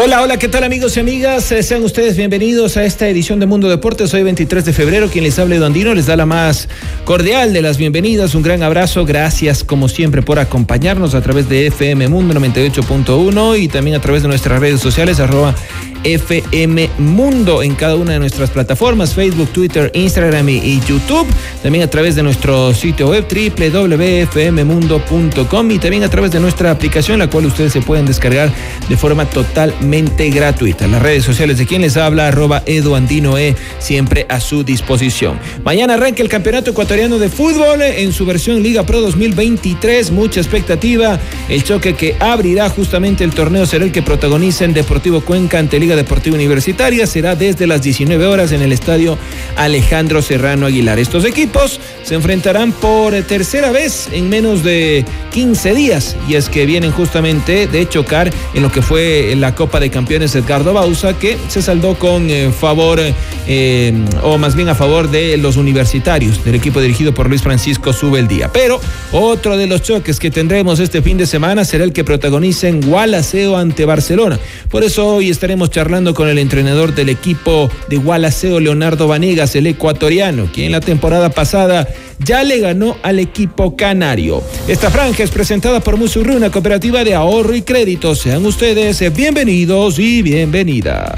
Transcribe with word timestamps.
Hola, 0.00 0.22
hola, 0.22 0.36
¿qué 0.36 0.46
tal 0.46 0.62
amigos 0.62 0.96
y 0.96 1.00
amigas? 1.00 1.50
Eh, 1.50 1.60
Sean 1.60 1.82
ustedes 1.82 2.16
bienvenidos 2.16 2.76
a 2.76 2.84
esta 2.84 3.08
edición 3.08 3.40
de 3.40 3.46
Mundo 3.46 3.68
Deportes. 3.68 4.14
Hoy 4.14 4.22
23 4.22 4.64
de 4.64 4.72
febrero, 4.72 5.08
quien 5.08 5.24
les 5.24 5.40
habla 5.40 5.56
Edu 5.56 5.64
Andino 5.64 5.92
les 5.92 6.06
da 6.06 6.14
la 6.14 6.24
más 6.24 6.68
cordial 7.04 7.52
de 7.52 7.62
las 7.62 7.78
bienvenidas. 7.78 8.36
Un 8.36 8.44
gran 8.44 8.62
abrazo, 8.62 9.04
gracias 9.04 9.64
como 9.64 9.88
siempre 9.88 10.22
por 10.22 10.38
acompañarnos 10.38 11.16
a 11.16 11.20
través 11.20 11.48
de 11.48 11.66
FM 11.66 12.06
Mundo 12.06 12.32
98.1 12.38 13.58
y 13.58 13.66
también 13.66 13.96
a 13.96 14.00
través 14.00 14.22
de 14.22 14.28
nuestras 14.28 14.60
redes 14.60 14.80
sociales 14.80 15.18
arroba 15.18 15.56
FM 16.04 16.90
Mundo 16.98 17.62
en 17.62 17.74
cada 17.74 17.96
una 17.96 18.12
de 18.12 18.18
nuestras 18.18 18.50
plataformas, 18.50 19.14
Facebook, 19.14 19.48
Twitter, 19.50 19.90
Instagram 19.94 20.48
y, 20.48 20.80
YouTube. 20.80 21.26
También 21.62 21.84
a 21.84 21.88
través 21.88 22.14
de 22.14 22.22
nuestro 22.22 22.74
sitio 22.74 23.08
web 23.08 23.26
www.fmmundo.com 23.28 25.70
y 25.70 25.78
también 25.78 26.04
a 26.04 26.10
través 26.10 26.30
de 26.30 26.40
nuestra 26.40 26.70
aplicación, 26.70 27.18
la 27.18 27.28
cual 27.28 27.46
ustedes 27.46 27.72
se 27.72 27.80
pueden 27.80 28.06
descargar 28.06 28.52
de 28.88 28.96
forma 28.96 29.24
totalmente 29.26 30.30
gratuita. 30.30 30.86
Las 30.86 31.02
redes 31.02 31.24
sociales 31.24 31.58
de 31.58 31.66
quien 31.66 31.82
les 31.82 31.96
habla, 31.96 32.28
arroba 32.28 32.62
Edu 32.66 32.94
Andino 32.94 33.38
E, 33.38 33.56
siempre 33.78 34.26
a 34.28 34.40
su 34.40 34.64
disposición. 34.64 35.38
Mañana 35.64 35.94
arranca 35.94 36.22
el 36.22 36.28
Campeonato 36.28 36.70
Ecuatoriano 36.70 37.18
de 37.18 37.28
Fútbol 37.28 37.82
en 37.82 38.12
su 38.12 38.26
versión 38.26 38.62
Liga 38.62 38.84
Pro 38.84 39.00
2023. 39.00 40.10
Mucha 40.10 40.40
expectativa. 40.40 41.18
El 41.48 41.64
choque 41.64 41.94
que 41.94 42.16
abrirá 42.20 42.68
justamente 42.68 43.24
el 43.24 43.30
torneo 43.30 43.66
será 43.66 43.84
el 43.84 43.92
que 43.92 44.02
protagoniza 44.02 44.64
en 44.64 44.74
Deportivo 44.74 45.20
Cuenca 45.20 45.58
ante 45.58 45.78
Deportiva 45.96 46.34
Universitaria. 46.34 47.06
Será 47.06 47.34
desde 47.34 47.66
las 47.66 47.82
19 47.82 48.26
horas 48.26 48.52
en 48.52 48.62
el 48.62 48.72
estadio 48.72 49.18
Alejandro 49.56 50.22
Serrano 50.22 50.66
Aguilar. 50.66 50.98
Estos 50.98 51.24
equipos 51.24 51.80
se 52.02 52.14
enfrentarán 52.14 52.72
por 52.72 53.14
tercera 53.22 53.70
vez 53.70 54.08
en 54.12 54.28
menos 54.28 54.62
de 54.62 55.04
15 55.32 55.74
días 55.74 56.16
y 56.28 56.34
es 56.34 56.48
que 56.48 56.66
vienen 56.66 56.90
justamente 56.90 57.66
de 57.66 57.88
chocar 57.88 58.30
en 58.54 58.62
lo 58.62 58.72
que 58.72 58.82
fue 58.82 59.34
la 59.36 59.54
Copa 59.54 59.80
de 59.80 59.90
Campeones 59.90 60.34
Edgardo 60.34 60.72
Bausa 60.72 61.18
que 61.18 61.36
se 61.48 61.62
saldó 61.62 61.94
con 61.98 62.28
eh, 62.30 62.50
favor 62.50 63.00
eh, 63.46 63.92
o 64.22 64.38
más 64.38 64.54
bien 64.54 64.68
a 64.68 64.74
favor 64.74 65.10
de 65.10 65.36
los 65.36 65.56
universitarios 65.56 66.44
del 66.44 66.54
equipo 66.54 66.80
dirigido 66.80 67.14
por 67.14 67.28
Luis 67.28 67.42
Francisco 67.42 67.92
Sube 67.92 68.18
el 68.18 68.28
Día. 68.28 68.50
Pero 68.52 68.80
otro 69.12 69.56
de 69.56 69.66
los 69.66 69.82
choques 69.82 70.18
que 70.18 70.30
tendremos 70.30 70.80
este 70.80 71.02
fin 71.02 71.16
de 71.16 71.26
semana 71.26 71.64
será 71.64 71.84
el 71.84 71.92
que 71.92 72.04
protagoniza 72.04 72.68
en 72.68 72.80
Gualaceo 72.80 73.56
ante 73.56 73.84
Barcelona. 73.84 74.38
Por 74.70 74.84
eso 74.84 75.06
hoy 75.06 75.30
estaremos 75.30 75.70
charlando 75.78 76.12
con 76.12 76.28
el 76.28 76.40
entrenador 76.40 76.92
del 76.92 77.08
equipo 77.08 77.70
de 77.86 77.98
Gualaceo, 77.98 78.58
Leonardo 78.58 79.06
Vanegas, 79.06 79.54
el 79.54 79.68
ecuatoriano, 79.68 80.50
quien 80.52 80.72
la 80.72 80.80
temporada 80.80 81.30
pasada 81.30 81.86
ya 82.18 82.42
le 82.42 82.58
ganó 82.58 82.96
al 83.04 83.20
equipo 83.20 83.76
canario. 83.76 84.42
Esta 84.66 84.90
franja 84.90 85.22
es 85.22 85.30
presentada 85.30 85.78
por 85.78 85.96
Musurru, 85.96 86.34
una 86.34 86.50
cooperativa 86.50 87.04
de 87.04 87.14
ahorro 87.14 87.54
y 87.54 87.62
crédito. 87.62 88.16
Sean 88.16 88.44
ustedes 88.44 89.14
bienvenidos 89.14 90.00
y 90.00 90.20
bienvenidas. 90.20 91.12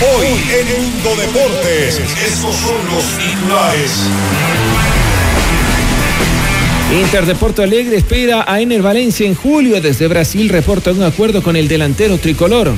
Hoy 0.00 0.28
en 0.28 0.82
Mundo 0.82 1.10
Deportes, 1.14 2.00
estos 2.24 2.56
son 2.56 2.86
los 2.90 3.04
titulares. 3.18 4.97
Inter 6.90 7.26
de 7.26 7.34
Porto 7.34 7.62
Alegre 7.62 7.96
espera 7.96 8.44
a 8.46 8.60
Ener 8.62 8.80
Valencia 8.80 9.26
en 9.26 9.34
julio. 9.34 9.80
Desde 9.80 10.08
Brasil 10.08 10.48
reporta 10.48 10.90
un 10.90 11.02
acuerdo 11.02 11.42
con 11.42 11.54
el 11.54 11.68
delantero 11.68 12.16
tricolor. 12.16 12.72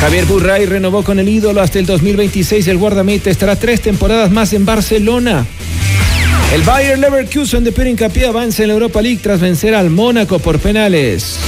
Javier 0.00 0.26
Burray 0.26 0.66
renovó 0.66 1.02
con 1.02 1.18
el 1.18 1.28
ídolo 1.28 1.60
hasta 1.60 1.80
el 1.80 1.86
2026. 1.86 2.68
El 2.68 2.78
guardameta 2.78 3.30
estará 3.30 3.56
tres 3.56 3.80
temporadas 3.80 4.30
más 4.30 4.52
en 4.52 4.64
Barcelona. 4.64 5.44
El 6.54 6.62
Bayer 6.62 6.96
Leverkusen 6.96 7.64
de 7.64 7.90
Hincapié 7.90 8.26
avanza 8.26 8.62
en 8.62 8.68
la 8.68 8.74
Europa 8.74 9.02
League 9.02 9.18
tras 9.20 9.40
vencer 9.40 9.74
al 9.74 9.90
Mónaco 9.90 10.38
por 10.38 10.60
penales. 10.60 11.38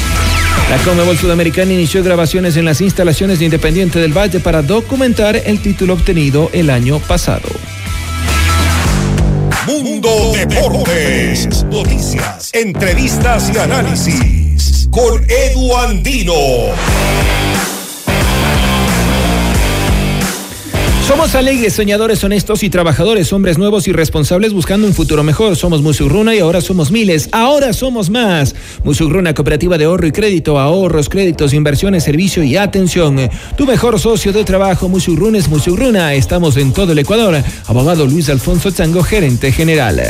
La 0.68 0.78
Conmebol 0.78 1.16
Sudamericana 1.16 1.72
inició 1.72 2.02
grabaciones 2.02 2.56
en 2.56 2.64
las 2.64 2.80
instalaciones 2.80 3.38
de 3.38 3.44
Independiente 3.44 4.00
del 4.00 4.12
Valle 4.12 4.40
para 4.40 4.62
documentar 4.62 5.40
el 5.46 5.60
título 5.60 5.94
obtenido 5.94 6.50
el 6.52 6.70
año 6.70 6.98
pasado. 6.98 7.48
Mundo 9.66 10.32
Deportes. 10.32 11.64
Noticias, 11.64 12.50
entrevistas 12.52 13.50
y 13.52 13.58
análisis. 13.58 14.88
Con 14.92 15.24
Edu 15.28 15.76
Andino. 15.76 16.32
Somos 21.06 21.36
alegres, 21.36 21.72
soñadores, 21.72 22.24
honestos 22.24 22.64
y 22.64 22.68
trabajadores, 22.68 23.32
hombres 23.32 23.58
nuevos 23.58 23.86
y 23.86 23.92
responsables 23.92 24.52
buscando 24.52 24.88
un 24.88 24.92
futuro 24.92 25.22
mejor. 25.22 25.54
Somos 25.54 25.80
Musugruna 25.80 26.34
y 26.34 26.40
ahora 26.40 26.60
somos 26.60 26.90
miles. 26.90 27.28
Ahora 27.30 27.72
somos 27.72 28.10
más. 28.10 28.56
Musugruna, 28.82 29.32
cooperativa 29.32 29.78
de 29.78 29.84
ahorro 29.84 30.08
y 30.08 30.10
crédito, 30.10 30.58
ahorros, 30.58 31.08
créditos, 31.08 31.52
inversiones, 31.52 32.02
servicio 32.02 32.42
y 32.42 32.56
atención. 32.56 33.30
Tu 33.56 33.66
mejor 33.66 34.00
socio 34.00 34.32
de 34.32 34.42
trabajo, 34.42 34.88
Musugruna 34.88 35.38
es 35.38 35.48
Musugruna. 35.48 36.12
Estamos 36.14 36.56
en 36.56 36.72
todo 36.72 36.90
el 36.90 36.98
Ecuador. 36.98 37.40
Abogado 37.66 38.04
Luis 38.04 38.28
Alfonso 38.28 38.72
Chango, 38.72 39.04
gerente 39.04 39.52
general. 39.52 40.02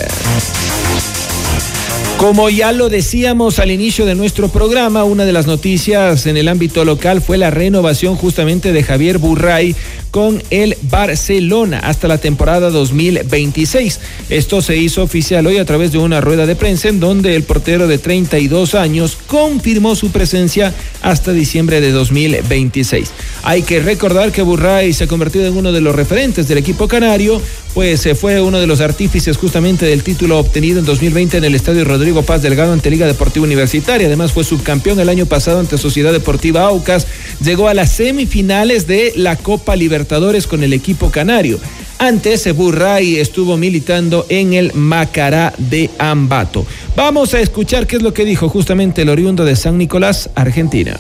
Como 2.17 2.49
ya 2.49 2.73
lo 2.73 2.89
decíamos 2.89 3.59
al 3.59 3.71
inicio 3.71 4.07
de 4.07 4.15
nuestro 4.15 4.49
programa, 4.49 5.05
una 5.05 5.27
de 5.27 5.35
las 5.35 5.47
noticias 5.47 6.25
en 6.25 6.39
el 6.39 6.49
ámbito 6.49 6.83
local 6.87 7.21
fue 7.21 7.37
la 7.37 7.51
renovación 7.51 8.17
justamente 8.17 8.73
de 8.73 8.83
Javier 8.83 9.19
Burray 9.19 9.77
con 10.17 10.43
el 10.49 10.79
Barcelona 10.81 11.81
hasta 11.81 12.09
la 12.09 12.17
temporada 12.17 12.71
2026. 12.71 14.01
Esto 14.31 14.63
se 14.63 14.75
hizo 14.75 15.03
oficial 15.03 15.47
hoy 15.47 15.59
a 15.59 15.67
través 15.67 15.93
de 15.93 15.99
una 15.99 16.23
rueda 16.23 16.47
de 16.47 16.57
prensa 16.57 16.89
en 16.89 17.01
donde 17.01 17.37
el 17.37 17.43
portero 17.43 17.87
de 17.87 17.99
32 17.99 18.75
años 18.77 19.19
confirmó 19.27 19.95
su 19.95 20.13
presencia 20.13 20.73
hasta 21.03 21.33
diciembre 21.33 21.83
de 21.83 21.93
2026. 21.93 23.11
Hay 23.43 23.61
que 23.61 23.81
recordar 23.81 24.33
que 24.33 24.41
Burray 24.41 24.95
se 24.95 25.05
ha 25.05 25.07
convertido 25.07 25.49
en 25.49 25.55
uno 25.55 25.71
de 25.71 25.83
los 25.83 25.95
referentes 25.95 26.49
del 26.49 26.57
equipo 26.57 26.89
canario, 26.89 27.39
pues 27.75 28.01
se 28.01 28.15
fue 28.15 28.41
uno 28.41 28.59
de 28.59 28.67
los 28.67 28.81
artífices 28.81 29.37
justamente 29.37 29.85
del 29.85 30.03
título 30.03 30.39
obtenido 30.39 30.79
en 30.79 30.87
2020 30.87 31.37
en 31.37 31.45
el 31.45 31.55
Estadio 31.55 31.85
Rodrigo 31.85 32.23
Paz 32.23 32.41
Delgado 32.41 32.73
ante 32.73 32.91
Liga 32.91 33.07
Deportiva 33.07 33.45
Universitaria. 33.45 34.07
Además 34.07 34.33
fue 34.33 34.45
subcampeón 34.45 34.99
el 34.99 35.11
año 35.11 35.27
pasado 35.27 35.61
ante 35.61 35.77
Sociedad 35.77 36.15
Deportiva 36.15 36.63
Aucas. 36.63 37.07
Llegó 37.45 37.69
a 37.69 37.75
las 37.75 37.93
semifinales 37.93 38.87
de 38.87 39.13
la 39.15 39.37
Copa 39.37 39.77
Libertadores 39.77 40.06
con 40.47 40.63
el 40.63 40.73
equipo 40.73 41.11
canario. 41.11 41.59
Antes, 41.99 42.55
Burray 42.55 43.17
estuvo 43.17 43.57
militando 43.57 44.25
en 44.29 44.55
el 44.55 44.73
Macará 44.75 45.53
de 45.59 45.91
Ambato. 45.99 46.65
Vamos 46.95 47.35
a 47.35 47.41
escuchar 47.41 47.87
qué 47.87 47.97
es 47.97 48.03
lo 48.03 48.15
que 48.15 48.25
dijo 48.25 48.49
justamente 48.49 49.03
el 49.03 49.09
oriundo 49.09 49.45
de 49.45 49.57
San 49.57 49.79
Nicolás, 49.79 50.31
Argentina. 50.35 50.97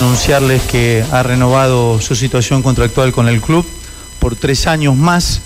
Anunciarles 0.00 0.62
que 0.62 1.04
ha 1.10 1.22
renovado 1.22 2.00
su 2.00 2.14
situación 2.14 2.62
contractual 2.62 3.12
con 3.12 3.28
el 3.28 3.40
club 3.40 3.66
por 4.20 4.36
tres 4.36 4.66
años 4.66 4.96
más, 4.96 5.40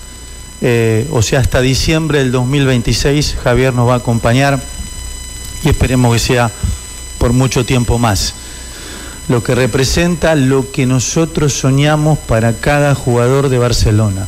eh, 0.60 1.06
o 1.12 1.22
sea, 1.22 1.40
hasta 1.40 1.60
diciembre 1.60 2.18
del 2.18 2.32
2026 2.32 3.36
Javier 3.42 3.72
nos 3.72 3.88
va 3.88 3.94
a 3.94 3.98
acompañar 3.98 4.60
y 5.64 5.68
esperemos 5.68 6.12
que 6.12 6.18
sea 6.18 6.50
por 7.18 7.32
mucho 7.32 7.64
tiempo 7.64 7.98
más. 7.98 8.34
Lo 9.28 9.42
que 9.42 9.54
representa 9.54 10.34
lo 10.34 10.70
que 10.72 10.86
nosotros 10.86 11.52
soñamos 11.52 12.18
para 12.18 12.54
cada 12.54 12.94
jugador 12.94 13.50
de 13.50 13.58
Barcelona, 13.58 14.26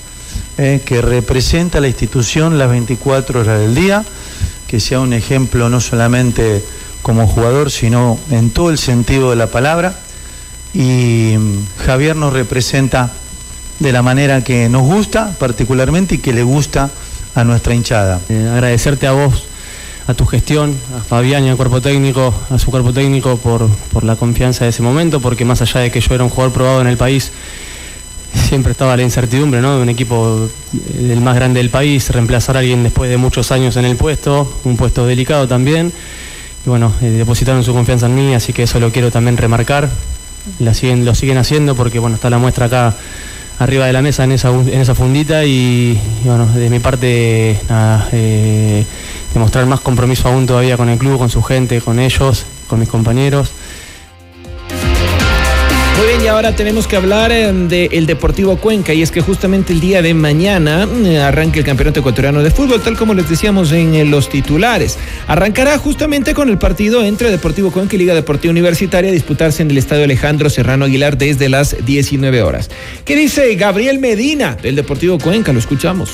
eh, 0.59 0.83
que 0.85 1.01
representa 1.01 1.81
la 1.81 1.89
institución 1.89 2.59
las 2.59 2.69
24 2.69 3.41
horas 3.41 3.61
del 3.61 3.75
día, 3.75 4.05
que 4.67 4.79
sea 4.79 5.01
un 5.01 5.15
ejemplo 5.15 5.71
no 5.71 5.81
solamente 5.81 6.63
como 7.03 7.27
jugador, 7.27 7.71
sino 7.71 8.19
en 8.31 8.51
todo 8.51 8.71
el 8.71 8.79
sentido 8.79 9.31
de 9.31 9.37
la 9.37 9.47
palabra. 9.47 9.99
Y 10.75 11.35
mm, 11.39 11.85
Javier 11.87 12.15
nos 12.15 12.33
representa 12.33 13.11
de 13.79 13.93
la 13.93 14.03
manera 14.03 14.45
que 14.45 14.69
nos 14.69 14.83
gusta 14.83 15.35
particularmente 15.39 16.17
y 16.17 16.19
que 16.19 16.35
le 16.35 16.43
gusta 16.43 16.91
a 17.35 17.45
nuestra 17.45 17.75
hinchada. 17.75 18.21
Eh, 18.29 18.49
agradecerte 18.53 19.07
a 19.07 19.13
vos, 19.13 19.45
tu 20.15 20.27
gestión, 20.27 20.75
a 20.99 21.03
Fabián 21.03 21.45
y 21.45 21.49
al 21.49 21.57
cuerpo 21.57 21.81
técnico, 21.81 22.35
a 22.51 22.59
su 22.59 22.71
cuerpo 22.71 22.93
técnico 22.93 23.37
por, 23.37 23.69
por 23.93 24.05
la 24.05 24.17
confianza 24.17 24.65
de 24.65 24.71
ese 24.71 24.83
momento, 24.83 25.21
porque 25.21 25.45
más 25.45 25.63
allá 25.63 25.81
de 25.81 25.91
que 25.91 26.01
yo 26.01 26.15
era 26.15 26.25
un 26.25 26.31
jugador 26.31 26.53
probado 26.53 26.81
en 26.81 26.87
el 26.87 26.97
país, 26.97 27.33
siempre 28.49 28.73
estaba 28.73 28.97
la 28.97 29.03
incertidumbre 29.03 29.61
¿no? 29.61 29.77
de 29.77 29.83
un 29.83 29.89
equipo 29.89 30.49
el 30.99 31.21
más 31.21 31.35
grande 31.35 31.61
del 31.61 31.71
país, 31.71 32.09
reemplazar 32.11 32.57
a 32.57 32.61
alguien 32.61 32.83
después 32.83 33.11
de 33.11 33.17
muchos 33.17 33.51
años 33.53 33.77
en 33.77 33.85
el 33.85 33.97
puesto, 33.97 34.61
un 34.65 34.77
puesto 34.77 35.07
delicado 35.07 35.49
también. 35.49 35.93
Y 36.65 36.69
bueno, 36.69 36.93
eh, 37.01 37.07
depositaron 37.07 37.65
su 37.65 37.73
confianza 37.73 38.07
en 38.07 38.15
mí, 38.15 38.35
así 38.35 38.53
que 38.53 38.65
eso 38.65 38.79
lo 38.81 38.93
quiero 38.93 39.11
también 39.11 39.37
remarcar. 39.37 39.89
La 40.59 40.75
siguen, 40.75 41.05
lo 41.05 41.15
siguen 41.15 41.39
haciendo 41.39 41.75
porque 41.75 41.99
bueno, 41.99 42.17
está 42.17 42.31
la 42.31 42.39
muestra 42.39 42.67
acá 42.67 42.97
arriba 43.61 43.87
de 43.87 43.93
la 43.93 44.01
mesa 44.01 44.25
en 44.25 44.33
esa, 44.33 44.49
en 44.49 44.81
esa 44.81 44.95
fundita 44.95 45.45
y, 45.45 46.01
bueno, 46.25 46.47
de 46.47 46.71
mi 46.71 46.81
parte 46.81 47.61
nada, 47.69 48.09
eh, 48.11 48.85
demostrar 49.35 49.67
más 49.67 49.81
compromiso 49.81 50.29
aún 50.29 50.47
todavía 50.47 50.79
con 50.79 50.89
el 50.89 50.99
club, 50.99 51.19
con 51.19 51.29
su 51.29 51.43
gente, 51.43 51.83
con 51.83 52.01
ellos, 52.01 52.47
con 52.67 52.81
mis 52.81 52.89
compañeros. 52.89 53.53
Muy 56.01 56.09
bien, 56.09 56.23
y 56.23 56.29
ahora 56.29 56.57
tenemos 56.57 56.87
que 56.87 56.97
hablar 56.97 57.31
eh, 57.31 57.53
del 57.53 58.07
Deportivo 58.07 58.57
Cuenca, 58.57 58.95
y 58.95 59.03
es 59.03 59.11
que 59.11 59.21
justamente 59.21 59.75
el 59.75 59.81
día 59.81 60.01
de 60.01 60.15
mañana 60.15 60.89
eh, 61.05 61.19
arranca 61.19 61.59
el 61.59 61.65
Campeonato 61.67 62.01
Ecuatoriano 62.01 62.43
de 62.43 62.51
Fútbol, 62.51 62.81
tal 62.81 62.97
como 62.97 63.13
les 63.13 63.29
decíamos 63.29 63.71
en 63.73 63.95
eh, 63.95 64.07
los 64.07 64.31
titulares. 64.31 64.99
Arrancará 65.27 65.77
justamente 65.77 66.33
con 66.33 66.49
el 66.49 66.57
partido 66.57 67.05
entre 67.05 67.31
Deportivo 67.31 67.71
Cuenca 67.71 67.97
y 67.97 67.99
Liga 67.99 68.15
Deportiva 68.15 68.51
Universitaria 68.51 69.13
disputarse 69.13 69.61
en 69.61 69.71
el 69.73 69.77
Estadio 69.77 70.05
Alejandro 70.05 70.49
Serrano 70.49 70.87
Aguilar 70.87 71.19
desde 71.19 71.51
las 71.51 71.77
19 71.85 72.43
horas. 72.43 72.71
¿Qué 73.05 73.15
dice 73.15 73.55
Gabriel 73.57 73.99
Medina 73.99 74.55
del 74.55 74.77
Deportivo 74.77 75.19
Cuenca? 75.19 75.53
Lo 75.53 75.59
escuchamos. 75.59 76.13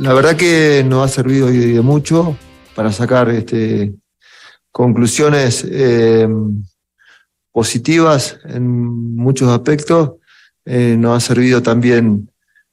La 0.00 0.14
verdad 0.14 0.36
que 0.36 0.82
nos 0.88 1.04
ha 1.04 1.08
servido 1.12 1.48
de 1.48 1.82
mucho 1.82 2.34
para 2.74 2.90
sacar 2.92 3.28
este, 3.28 3.92
conclusiones 4.72 5.66
positivas 7.56 8.38
en 8.44 8.66
muchos 9.16 9.48
aspectos, 9.48 10.10
eh, 10.66 10.94
nos 10.98 11.16
ha 11.16 11.26
servido 11.26 11.62
también 11.62 12.30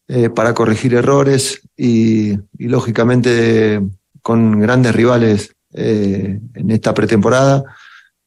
eh, 0.09 0.29
para 0.29 0.53
corregir 0.53 0.93
errores 0.93 1.61
y, 1.77 2.37
lógicamente 2.57 3.81
con 4.21 4.59
grandes 4.59 4.93
rivales 4.93 5.55
eh, 5.73 6.37
en 6.53 6.71
esta 6.71 6.93
pretemporada. 6.93 7.63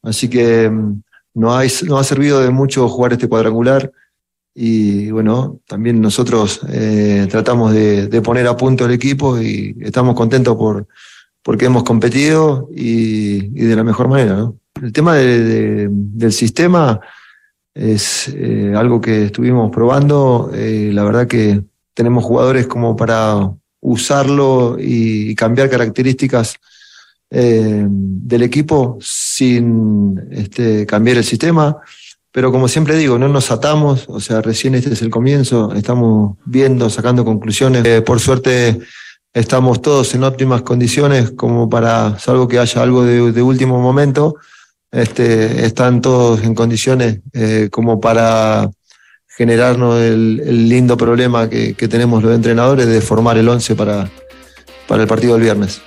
Así 0.03 0.31
que 0.31 0.70
mm, 0.70 1.03
nos 1.35 1.53
ha, 1.53 1.99
ha 1.99 2.05
servido 2.05 2.41
de 2.41 2.49
mucho 2.49 2.88
jugar 2.88 3.12
este 3.12 3.29
cuadrangular 3.29 3.93
y 4.55 5.11
bueno, 5.11 5.61
también 5.67 6.00
nosotros 6.00 6.61
tratamos 7.29 7.75
de, 7.75 8.23
poner 8.25 8.47
a 8.47 8.56
punto 8.56 8.87
el 8.87 8.93
equipo 8.93 9.38
y 9.38 9.76
estamos 9.82 10.14
contentos 10.14 10.56
por 10.56 10.87
porque 11.43 11.67
hemos 11.67 11.85
competido 11.85 12.70
y, 12.75 13.44
y 13.44 13.64
de 13.67 13.76
la 13.76 13.85
mejor 13.85 14.08
manera, 14.08 14.37
¿no? 14.37 14.56
El 14.82 14.93
tema 14.93 15.14
del 15.14 16.32
sistema 16.32 17.00
es 17.75 18.28
eh, 18.28 18.73
algo 18.76 19.00
que 19.00 19.26
estuvimos 19.26 19.70
probando. 19.70 20.50
Eh, 20.55 20.90
la 20.93 21.05
verdad 21.05 21.26
que 21.26 21.62
tenemos 21.94 22.25
jugadores 22.25 22.67
como 22.67 22.96
para 22.96 23.50
usarlo 23.81 24.76
y, 24.78 25.34
cambiar 25.34 25.70
características 25.70 26.56
eh, 27.31 27.87
del 27.88 28.43
equipo 28.43 28.99
sin 29.00 30.28
este, 30.31 30.84
cambiar 30.84 31.19
el 31.19 31.25
sistema. 31.25 31.79
Pero 32.32 32.52
como 32.52 32.69
siempre 32.69 32.96
digo, 32.96 33.19
no 33.19 33.29
nos 33.29 33.50
atamos, 33.50 34.05
o 34.08 34.20
sea, 34.20 34.43
recién 34.43 34.75
este 34.75 34.93
es 34.93 35.00
el 35.00 35.08
comienzo, 35.08 35.72
estamos 35.75 36.37
viendo, 36.44 36.90
sacando 36.90 37.25
conclusiones. 37.25 38.02
por 38.02 38.20
suerte 38.20 38.79
estamos 39.32 39.81
todos 39.81 40.14
en 40.14 40.25
óptimas 40.25 40.61
condiciones 40.61 41.31
como 41.31 41.70
para, 41.70 42.19
salvo 42.19 42.46
que 42.46 42.58
haya 42.58 42.82
algo 42.82 43.05
de 43.05 43.43
último 43.43 43.81
momento, 43.81 44.37
este, 44.96 45.66
están 45.66 46.00
todos 46.00 46.43
en 46.43 46.54
condiciones 46.54 47.20
eh, 47.34 47.69
como 47.70 48.00
para 48.00 48.70
generarnos 49.28 50.00
el, 50.00 50.69
lindo 50.69 50.96
problema 50.96 51.50
que, 51.50 51.75
que, 51.75 51.87
tenemos 51.87 52.22
los 52.22 52.34
entrenadores 52.34 52.87
de 52.87 53.02
formar 53.02 53.37
el 53.37 53.46
11 53.46 53.75
para, 53.75 54.10
para 54.88 55.02
el 55.02 55.08
partido 55.08 55.34
del 55.34 55.43
viernes. 55.43 55.82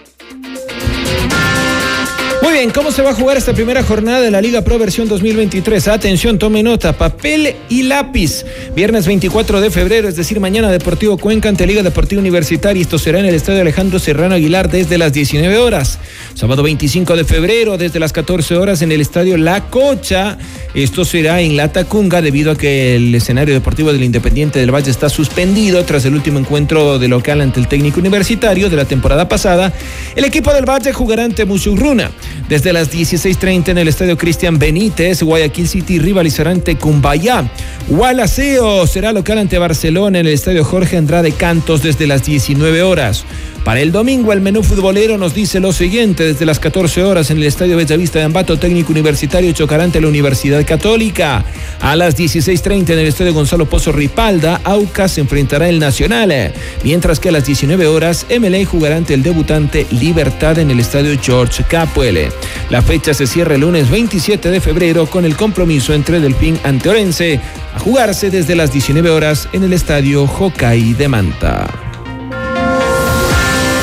¿Cómo 2.67 2.91
se 2.91 3.01
va 3.01 3.11
a 3.11 3.13
jugar 3.13 3.37
esta 3.37 3.53
primera 3.53 3.83
jornada 3.83 4.19
de 4.19 4.31
la 4.31 4.41
Liga 4.41 4.61
Pro 4.61 4.77
versión 4.77 5.07
2023? 5.07 5.87
Atención, 5.87 6.37
tome 6.37 6.61
nota, 6.61 6.91
papel 6.91 7.55
y 7.69 7.83
lápiz. 7.83 8.43
Viernes 8.75 9.07
24 9.07 9.61
de 9.61 9.71
febrero, 9.71 10.09
es 10.09 10.17
decir, 10.17 10.41
mañana 10.41 10.69
Deportivo 10.69 11.17
Cuenca 11.17 11.47
ante 11.47 11.65
Liga 11.65 11.83
Deportiva 11.83 12.19
Universitaria. 12.19 12.81
Esto 12.81 12.99
será 12.99 13.21
en 13.21 13.27
el 13.27 13.33
Estadio 13.33 13.61
Alejandro 13.61 13.97
Serrano 13.97 14.35
Aguilar 14.35 14.69
desde 14.69 14.97
las 14.97 15.13
19 15.13 15.57
horas. 15.57 15.99
Sábado 16.33 16.61
25 16.61 17.15
de 17.15 17.23
febrero, 17.23 17.77
desde 17.77 17.97
las 17.97 18.11
14 18.11 18.57
horas 18.57 18.81
en 18.81 18.91
el 18.91 18.99
Estadio 18.99 19.37
La 19.37 19.69
Cocha. 19.69 20.37
Esto 20.73 21.05
será 21.05 21.39
en 21.39 21.55
La 21.55 21.71
Tacunga 21.71 22.21
debido 22.21 22.51
a 22.51 22.57
que 22.57 22.97
el 22.97 23.15
escenario 23.15 23.53
deportivo 23.53 23.93
del 23.93 24.03
Independiente 24.03 24.59
del 24.59 24.75
Valle 24.75 24.91
está 24.91 25.07
suspendido 25.07 25.85
tras 25.85 26.03
el 26.03 26.13
último 26.13 26.39
encuentro 26.39 26.99
de 26.99 27.07
local 27.07 27.39
ante 27.39 27.61
el 27.61 27.69
técnico 27.69 28.01
universitario 28.01 28.69
de 28.69 28.75
la 28.75 28.83
temporada 28.83 29.29
pasada. 29.29 29.71
El 30.17 30.25
equipo 30.25 30.53
del 30.53 30.65
Valle 30.69 30.91
jugará 30.91 31.23
ante 31.23 31.45
Musurruna. 31.45 32.11
Desde 32.49 32.73
las 32.73 32.91
16.30 32.91 33.69
en 33.69 33.77
el 33.77 33.87
Estadio 33.87 34.17
Cristian 34.17 34.57
Benítez, 34.57 35.21
Guayaquil 35.21 35.67
City 35.67 35.99
rivalizará 35.99 36.49
ante 36.49 36.77
Cumbayá. 36.77 37.47
Gualaceo 37.87 38.87
será 38.87 39.13
local 39.13 39.37
ante 39.37 39.59
Barcelona 39.59 40.17
en 40.17 40.25
el 40.25 40.33
Estadio 40.33 40.63
Jorge 40.63 40.97
Andrade 40.97 41.31
Cantos 41.31 41.83
desde 41.83 42.07
las 42.07 42.23
19 42.23 42.81
horas. 42.81 43.23
Para 43.63 43.81
el 43.81 43.91
domingo, 43.91 44.33
el 44.33 44.41
menú 44.41 44.63
futbolero 44.63 45.17
nos 45.17 45.33
dice 45.33 45.59
lo 45.59 45.73
siguiente: 45.73 46.23
desde 46.23 46.45
las 46.45 46.59
14 46.59 47.03
horas 47.03 47.29
en 47.29 47.37
el 47.37 47.43
Estadio 47.43 47.77
Bellavista 47.77 48.19
de 48.19 48.25
Ambato, 48.25 48.57
técnico 48.57 48.91
universitario 48.91 49.51
chocará 49.51 49.83
ante 49.83 50.01
la 50.01 50.07
Universidad 50.07 50.65
Católica. 50.65 51.45
A 51.81 51.95
las 51.95 52.17
16.30 52.17 52.91
en 52.91 52.99
el 52.99 53.07
Estadio 53.07 53.33
Gonzalo 53.33 53.67
Pozo 53.67 53.91
Ripalda, 53.91 54.61
Aucas 54.63 55.13
se 55.13 55.21
enfrentará 55.21 55.69
el 55.69 55.79
Nacional. 55.79 56.53
Mientras 56.83 57.19
que 57.19 57.29
a 57.29 57.31
las 57.31 57.45
19 57.45 57.87
horas, 57.87 58.25
MLA 58.29 58.65
jugará 58.65 58.97
ante 58.97 59.13
el 59.13 59.23
debutante 59.23 59.85
Libertad 59.91 60.59
en 60.59 60.71
el 60.71 60.79
Estadio 60.79 61.17
George 61.21 61.63
Capuele. 61.67 62.29
La 62.69 62.81
fecha 62.81 63.13
se 63.13 63.27
cierra 63.27 63.55
el 63.55 63.61
lunes 63.61 63.89
27 63.89 64.51
de 64.51 64.61
febrero 64.61 65.05
con 65.07 65.25
el 65.25 65.35
compromiso 65.35 65.93
entre 65.93 66.19
Delfín 66.19 66.59
ante 66.63 66.89
Orense, 66.89 67.39
a 67.73 67.79
jugarse 67.79 68.29
desde 68.29 68.55
las 68.55 68.71
19 68.73 69.09
horas 69.09 69.47
en 69.53 69.63
el 69.63 69.73
Estadio 69.73 70.23
Hokai 70.23 70.93
de 70.93 71.07
Manta. 71.07 71.78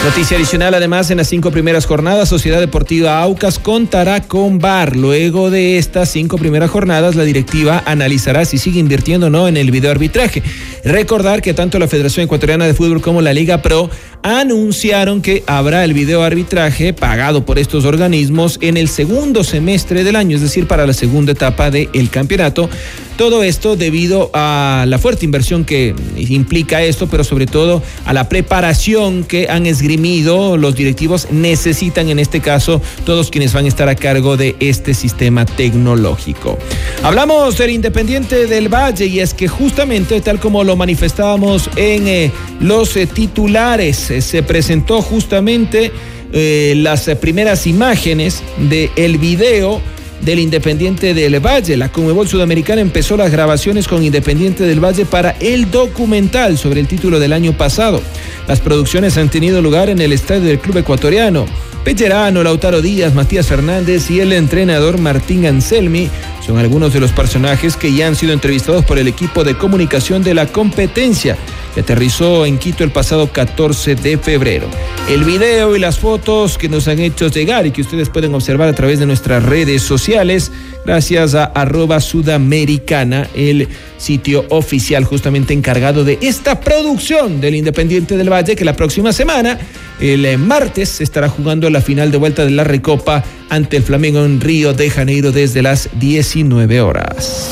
Noticia 0.07 0.37
adicional, 0.37 0.73
además, 0.73 1.11
en 1.11 1.17
las 1.17 1.27
cinco 1.27 1.51
primeras 1.51 1.85
jornadas, 1.85 2.29
Sociedad 2.29 2.61
Deportiva 2.61 3.21
Aucas 3.21 3.59
contará 3.59 4.23
con 4.23 4.61
VAR. 4.61 4.95
Luego 4.95 5.51
de 5.51 5.79
estas 5.79 6.11
cinco 6.11 6.39
primeras 6.39 6.71
jornadas, 6.71 7.17
la 7.17 7.25
directiva 7.25 7.83
analizará 7.87 8.45
si 8.45 8.57
sigue 8.57 8.79
invirtiendo 8.79 9.27
o 9.27 9.31
no 9.31 9.49
en 9.49 9.57
el 9.57 9.73
videoarbitraje. 9.73 10.45
Recordar 10.85 11.43
que 11.43 11.55
tanto 11.55 11.81
la 11.81 11.89
Federación 11.89 12.23
Ecuatoriana 12.23 12.69
de 12.69 12.75
Fútbol 12.75 13.03
como 13.03 13.21
la 13.21 13.33
Liga 13.33 13.63
Pro 13.63 13.91
anunciaron 14.23 15.23
que 15.23 15.43
habrá 15.49 15.83
el 15.83 15.93
videoarbitraje 15.93 16.93
pagado 16.93 17.45
por 17.45 17.59
estos 17.59 17.85
organismos 17.85 18.59
en 18.61 18.77
el 18.77 18.87
segundo 18.87 19.43
semestre 19.43 20.05
del 20.05 20.15
año, 20.15 20.37
es 20.37 20.43
decir, 20.43 20.69
para 20.69 20.87
la 20.87 20.93
segunda 20.93 21.33
etapa 21.33 21.73
del 21.73 22.11
campeonato. 22.11 22.71
Todo 23.17 23.43
esto 23.43 23.77
debido 23.77 24.31
a 24.35 24.85
la 24.87 24.99
fuerte 24.99 25.25
inversión 25.25 25.65
que 25.65 25.95
implica 26.17 26.83
esto, 26.83 27.07
pero 27.07 27.25
sobre 27.25 27.47
todo 27.47 27.83
a 28.05 28.13
la 28.13 28.29
preparación 28.29 29.25
que 29.25 29.49
han 29.49 29.67
esgrimido 29.67 30.57
los 30.57 30.75
directivos 30.75 31.29
necesitan 31.31 32.09
en 32.09 32.19
este 32.19 32.41
caso 32.41 32.83
todos 33.05 33.31
quienes 33.31 33.53
van 33.53 33.65
a 33.65 33.69
estar 33.69 33.89
a 33.89 33.95
cargo 33.95 34.37
de 34.37 34.57
este 34.61 34.95
sistema 34.95 35.47
tecnológico. 35.47 36.59
Hablamos 37.03 37.59
del 37.59 37.71
Independiente 37.71 38.47
del 38.47 38.69
Valle 38.69 39.07
y 39.07 39.21
es 39.21 39.33
que 39.35 39.49
justamente 39.49 40.21
tal 40.21 40.39
como 40.39 40.65
lo 40.65 40.77
manifestábamos 40.77 41.71
en 41.77 42.07
eh, 42.07 42.33
los 42.61 42.97
eh, 42.97 43.07
titulares, 43.07 44.11
eh, 44.11 44.21
se 44.21 44.43
presentó 44.43 45.03
justamente 45.03 45.93
las 46.33 47.09
primeras 47.21 47.67
imágenes 47.67 48.43
del 48.59 48.91
el 48.97 49.17
video 49.17 49.81
del 50.21 50.39
Independiente 50.39 51.15
del 51.15 51.39
Valle. 51.45 51.77
La 51.77 51.91
Conmebol 51.91 52.29
Sudamericana 52.29 52.81
empezó 52.81 53.17
las 53.17 53.31
grabaciones 53.31 53.89
con 53.89 54.03
Independiente 54.03 54.65
del 54.65 54.85
Valle 54.85 55.05
para 55.05 55.31
el 55.41 55.71
documental 55.71 56.59
sobre 56.59 56.81
el 56.81 56.89
título 56.89 57.19
del 57.19 57.33
año 57.33 57.53
pasado. 57.53 58.03
Las 58.49 58.61
producciones 58.61 59.17
han 59.19 59.29
tenido 59.29 59.63
lugar 59.63 59.91
en 59.91 60.01
el 60.01 60.13
estadio 60.13 60.45
del 60.45 60.59
club 60.59 60.79
ecuatoriano. 60.79 61.47
Pellerano, 61.85 62.43
Lautaro 62.43 62.83
Díaz, 62.83 63.15
Matías 63.15 63.47
Fernández 63.47 64.11
y 64.11 64.19
el 64.19 64.33
entrenador 64.33 64.99
Martín 64.99 65.47
Anselmi 65.47 66.11
son 66.45 66.59
algunos 66.59 66.93
de 66.93 66.99
los 66.99 67.13
personajes 67.13 67.77
que 67.77 67.95
ya 67.95 68.09
han 68.09 68.17
sido 68.17 68.33
entrevistados 68.33 68.85
por 68.85 68.99
el 68.99 69.07
equipo 69.07 69.45
de 69.45 69.57
comunicación 69.57 70.25
de 70.25 70.35
la 70.35 70.47
competencia 70.47 71.37
que 71.77 71.83
aterrizó 71.83 72.47
en 72.47 72.57
Quito 72.57 72.85
el 72.85 72.91
pasado 72.91 73.31
14 73.31 73.97
de 73.97 74.17
febrero. 74.17 74.67
El 75.11 75.25
video 75.25 75.77
y 75.77 75.79
las 75.79 75.99
fotos 75.99 76.57
que 76.57 76.71
nos 76.71 76.89
han 76.89 77.01
hecho 77.01 77.29
llegar 77.29 77.67
y 77.67 77.71
que 77.71 77.83
ustedes 77.83 78.09
pueden 78.09 78.35
observar 78.35 78.67
a 78.67 78.73
través 78.73 78.99
de 78.99 79.05
nuestras 79.05 79.43
redes 79.43 79.83
sociales, 79.83 80.51
gracias 80.87 81.35
a 81.35 81.45
arroba 81.45 82.01
sudamericana, 82.01 83.29
el 83.35 83.69
sitio 83.99 84.47
oficial 84.49 85.05
justamente 85.05 85.53
encargado 85.53 86.03
de 86.03 86.19
esta 86.23 86.61
producción 86.61 87.43
del 87.43 87.57
Independiente 87.57 88.17
del 88.17 88.33
Valle, 88.33 88.57
que 88.57 88.65
la 88.65 88.75
próxima 88.75 89.13
semana, 89.13 89.59
el 90.01 90.25
eh, 90.25 90.39
martes, 90.39 91.03
estará 91.03 91.29
jugando 91.29 91.69
la 91.69 91.83
final 91.83 92.11
de 92.11 92.17
vuelta 92.17 92.47
de 92.47 92.53
la 92.53 92.65
Recopa 92.65 93.23
ante 93.51 93.77
el 93.77 93.83
Flamengo 93.83 94.25
en 94.25 94.41
Río 94.41 94.73
de 94.73 94.89
Janeiro 94.89 95.31
desde 95.31 95.61
las 95.61 95.91
19 96.01 96.81
horas. 96.81 97.51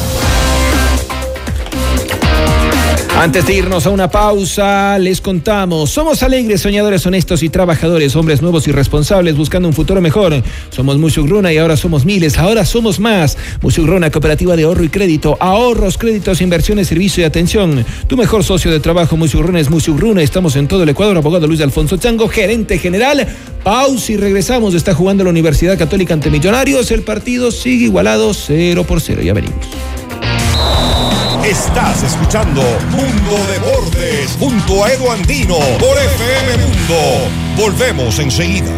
Antes 3.16 3.46
de 3.46 3.54
irnos 3.54 3.86
a 3.86 3.90
una 3.90 4.10
pausa, 4.10 4.98
les 4.98 5.20
contamos, 5.20 5.88
somos 5.90 6.22
alegres, 6.24 6.60
soñadores, 6.60 7.06
honestos 7.06 7.44
y 7.44 7.48
trabajadores, 7.48 8.16
hombres 8.16 8.42
nuevos 8.42 8.66
y 8.66 8.72
responsables 8.72 9.36
buscando 9.36 9.68
un 9.68 9.72
futuro 9.72 10.00
mejor. 10.00 10.42
Somos 10.70 10.98
Mushugruna 10.98 11.52
y 11.52 11.58
ahora 11.58 11.76
somos 11.76 12.04
miles, 12.04 12.36
ahora 12.38 12.66
somos 12.66 12.98
más. 12.98 13.38
Mushugruna, 13.62 14.10
cooperativa 14.10 14.56
de 14.56 14.64
ahorro 14.64 14.82
y 14.82 14.88
crédito, 14.88 15.36
ahorros, 15.38 15.96
créditos, 15.96 16.40
inversiones, 16.40 16.88
servicio 16.88 17.22
y 17.22 17.24
atención. 17.24 17.86
Tu 18.08 18.16
mejor 18.16 18.42
socio 18.42 18.72
de 18.72 18.80
trabajo, 18.80 19.16
Mushugruna, 19.16 19.60
es 19.60 19.70
Mushugruna. 19.70 20.20
Estamos 20.20 20.56
en 20.56 20.66
todo 20.66 20.82
el 20.82 20.88
Ecuador, 20.88 21.16
abogado 21.16 21.46
Luis 21.46 21.60
Alfonso 21.60 21.96
Chango, 21.96 22.28
gerente 22.28 22.78
general. 22.78 23.26
Pausa 23.62 24.12
y 24.12 24.16
regresamos. 24.16 24.74
Está 24.74 24.92
jugando 24.92 25.22
la 25.22 25.30
Universidad 25.30 25.78
Católica 25.78 26.14
ante 26.14 26.30
Millonarios. 26.30 26.90
El 26.90 27.02
partido 27.02 27.52
sigue 27.52 27.84
igualado 27.84 28.34
0 28.34 28.84
por 28.84 29.00
0. 29.00 29.22
Ya 29.22 29.32
venimos. 29.32 29.66
Estás 31.44 32.02
escuchando 32.02 32.62
Mundo 32.90 33.36
Deportes 33.52 34.34
junto 34.40 34.82
a 34.82 34.90
Edu 34.90 35.10
Andino 35.10 35.58
por 35.78 35.98
FM 35.98 36.56
Mundo. 36.56 37.28
Volvemos 37.54 38.18
enseguida. 38.18 38.72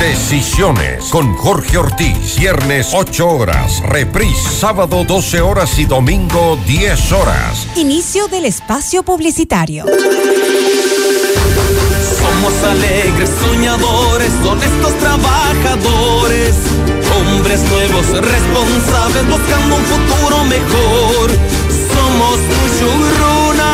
Decisiones 0.00 1.04
con 1.04 1.36
Jorge 1.36 1.78
Ortiz. 1.78 2.36
Viernes 2.36 2.88
8 2.92 3.28
horas. 3.28 3.80
Reprise 3.80 4.50
sábado 4.58 5.04
12 5.04 5.40
horas 5.40 5.78
y 5.78 5.84
domingo 5.84 6.58
10 6.66 7.12
horas. 7.12 7.68
Inicio 7.76 8.26
del 8.26 8.46
espacio 8.46 9.04
publicitario. 9.04 9.84
Somos 12.40 12.64
alegres, 12.64 13.28
soñadores, 13.38 14.32
honestos 14.46 14.94
trabajadores 14.98 16.54
Hombres 17.14 17.60
nuevos, 17.64 18.06
responsables, 18.06 19.28
buscando 19.28 19.76
un 19.76 19.84
futuro 19.84 20.44
mejor. 20.44 21.30
Somos 21.92 22.38
Mushuruna. 22.56 23.72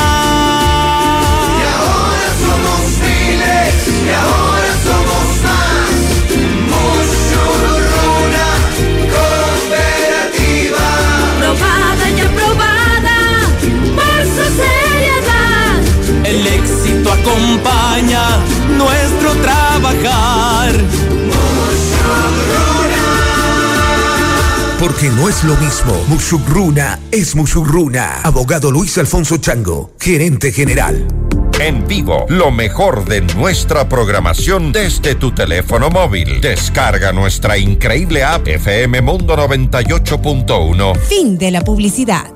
Y 1.54 1.62
ahora 1.76 2.28
somos 2.42 2.82
miles, 3.06 3.74
y 3.86 4.10
ahora 4.10 4.72
somos 4.82 5.26
más. 5.46 5.94
Mushuruna, 6.72 8.46
cooperativa. 9.14 10.86
Probada 11.38 12.04
y 12.10 12.20
aprobada 12.20 13.18
por 13.94 14.18
su 14.34 14.44
seriedad. 14.60 15.76
El 16.24 16.38
acompaña 17.26 18.38
nuestro 18.76 19.32
trabajar. 19.42 20.72
Porque 24.78 25.08
no 25.08 25.28
es 25.28 25.42
lo 25.42 25.56
mismo. 25.56 25.94
Mushugruna 26.06 26.98
es 27.10 27.34
Mushugruna. 27.34 28.20
Abogado 28.22 28.70
Luis 28.70 28.96
Alfonso 28.98 29.38
Chango, 29.38 29.94
gerente 29.98 30.52
general. 30.52 31.06
En 31.58 31.88
vivo, 31.88 32.26
lo 32.28 32.50
mejor 32.50 33.06
de 33.06 33.22
nuestra 33.22 33.88
programación 33.88 34.72
desde 34.72 35.14
tu 35.14 35.32
teléfono 35.32 35.88
móvil. 35.88 36.40
Descarga 36.42 37.12
nuestra 37.12 37.56
increíble 37.56 38.22
app 38.22 38.46
FM 38.46 39.00
Mundo 39.00 39.34
98.1. 39.34 40.98
Fin 40.98 41.38
de 41.38 41.50
la 41.50 41.62
publicidad. 41.62 42.35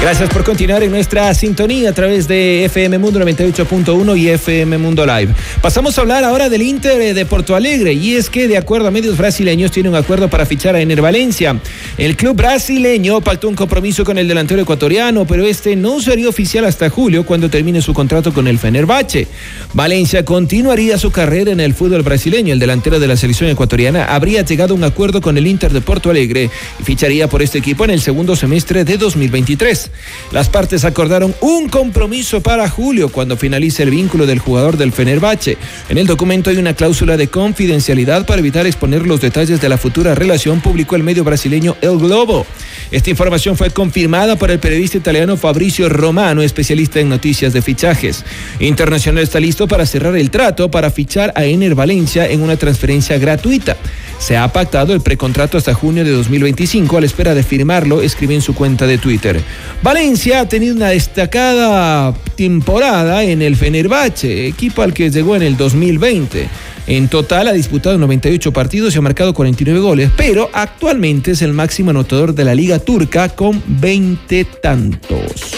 Gracias 0.00 0.28
por 0.28 0.44
continuar 0.44 0.82
en 0.82 0.90
nuestra 0.90 1.32
sintonía 1.32 1.88
a 1.88 1.92
través 1.94 2.28
de 2.28 2.66
FM 2.66 2.98
Mundo 2.98 3.20
98.1 3.20 4.18
y 4.18 4.28
FM 4.28 4.76
Mundo 4.76 5.06
Live. 5.06 5.32
Pasamos 5.62 5.96
a 5.96 6.02
hablar 6.02 6.24
ahora 6.24 6.50
del 6.50 6.60
Inter 6.60 7.14
de 7.14 7.24
Porto 7.24 7.56
Alegre 7.56 7.94
y 7.94 8.14
es 8.14 8.28
que 8.28 8.46
de 8.46 8.58
acuerdo 8.58 8.88
a 8.88 8.90
medios 8.90 9.16
brasileños 9.16 9.70
tiene 9.70 9.88
un 9.88 9.94
acuerdo 9.94 10.28
para 10.28 10.44
fichar 10.44 10.76
a 10.76 10.80
Ener 10.82 11.00
Valencia. 11.00 11.58
El 11.96 12.16
club 12.16 12.36
brasileño 12.36 13.22
pactó 13.22 13.48
un 13.48 13.54
compromiso 13.54 14.04
con 14.04 14.18
el 14.18 14.28
delantero 14.28 14.60
ecuatoriano, 14.60 15.26
pero 15.26 15.46
este 15.46 15.74
no 15.74 16.00
sería 16.02 16.28
oficial 16.28 16.66
hasta 16.66 16.90
julio 16.90 17.24
cuando 17.24 17.48
termine 17.48 17.80
su 17.80 17.94
contrato 17.94 18.32
con 18.34 18.46
el 18.46 18.58
Fenerbahce. 18.58 19.26
Valencia 19.72 20.22
continuaría 20.24 20.98
su 20.98 21.10
carrera 21.12 21.52
en 21.52 21.60
el 21.60 21.72
fútbol 21.72 22.02
brasileño. 22.02 22.52
El 22.52 22.58
delantero 22.58 23.00
de 23.00 23.06
la 23.06 23.16
selección 23.16 23.48
ecuatoriana 23.48 24.04
habría 24.04 24.42
llegado 24.42 24.74
a 24.74 24.76
un 24.76 24.84
acuerdo 24.84 25.22
con 25.22 25.38
el 25.38 25.46
Inter 25.46 25.72
de 25.72 25.80
Porto 25.80 26.10
Alegre 26.10 26.50
y 26.78 26.82
ficharía 26.82 27.26
por 27.26 27.40
este 27.40 27.58
equipo 27.58 27.84
en 27.84 27.90
el 27.90 28.02
segundo 28.02 28.36
semestre 28.36 28.84
de 28.84 28.98
2023. 28.98 29.83
Las 30.32 30.48
partes 30.48 30.84
acordaron 30.84 31.34
un 31.40 31.68
compromiso 31.68 32.42
para 32.42 32.68
julio 32.68 33.10
cuando 33.10 33.36
finalice 33.36 33.82
el 33.82 33.90
vínculo 33.90 34.26
del 34.26 34.38
jugador 34.38 34.76
del 34.76 34.92
Fenerbahce. 34.92 35.58
En 35.88 35.98
el 35.98 36.06
documento 36.06 36.50
hay 36.50 36.56
una 36.56 36.74
cláusula 36.74 37.16
de 37.16 37.28
confidencialidad 37.28 38.26
para 38.26 38.40
evitar 38.40 38.66
exponer 38.66 39.06
los 39.06 39.20
detalles 39.20 39.60
de 39.60 39.68
la 39.68 39.78
futura 39.78 40.14
relación, 40.14 40.60
publicó 40.60 40.96
el 40.96 41.02
medio 41.02 41.24
brasileño 41.24 41.76
El 41.80 41.98
Globo. 41.98 42.46
Esta 42.90 43.10
información 43.10 43.56
fue 43.56 43.70
confirmada 43.70 44.36
por 44.36 44.50
el 44.50 44.58
periodista 44.58 44.98
italiano 44.98 45.36
Fabricio 45.36 45.88
Romano, 45.88 46.42
especialista 46.42 47.00
en 47.00 47.08
noticias 47.08 47.52
de 47.52 47.62
fichajes. 47.62 48.24
Internacional 48.60 49.22
está 49.22 49.40
listo 49.40 49.66
para 49.66 49.86
cerrar 49.86 50.16
el 50.16 50.30
trato 50.30 50.70
para 50.70 50.90
fichar 50.90 51.32
a 51.34 51.44
Ener 51.44 51.74
Valencia 51.74 52.28
en 52.28 52.42
una 52.42 52.56
transferencia 52.56 53.18
gratuita. 53.18 53.76
Se 54.24 54.38
ha 54.38 54.50
pactado 54.50 54.94
el 54.94 55.02
precontrato 55.02 55.58
hasta 55.58 55.74
junio 55.74 56.02
de 56.02 56.10
2025 56.10 56.96
a 56.96 57.00
la 57.00 57.04
espera 57.04 57.34
de 57.34 57.42
firmarlo, 57.42 58.00
escribe 58.00 58.34
en 58.34 58.40
su 58.40 58.54
cuenta 58.54 58.86
de 58.86 58.96
Twitter. 58.96 59.38
Valencia 59.82 60.40
ha 60.40 60.48
tenido 60.48 60.74
una 60.74 60.88
destacada 60.88 62.14
temporada 62.34 63.22
en 63.22 63.42
el 63.42 63.54
Fenerbahce, 63.54 64.46
equipo 64.46 64.80
al 64.80 64.94
que 64.94 65.10
llegó 65.10 65.36
en 65.36 65.42
el 65.42 65.58
2020. 65.58 66.48
En 66.86 67.08
total 67.08 67.48
ha 67.48 67.52
disputado 67.52 67.98
98 67.98 68.50
partidos 68.50 68.94
y 68.94 68.98
ha 68.98 69.02
marcado 69.02 69.34
49 69.34 69.78
goles, 69.80 70.10
pero 70.16 70.48
actualmente 70.54 71.32
es 71.32 71.42
el 71.42 71.52
máximo 71.52 71.90
anotador 71.90 72.34
de 72.34 72.44
la 72.44 72.54
liga 72.54 72.78
turca 72.78 73.28
con 73.28 73.62
20 73.66 74.42
tantos. 74.62 75.54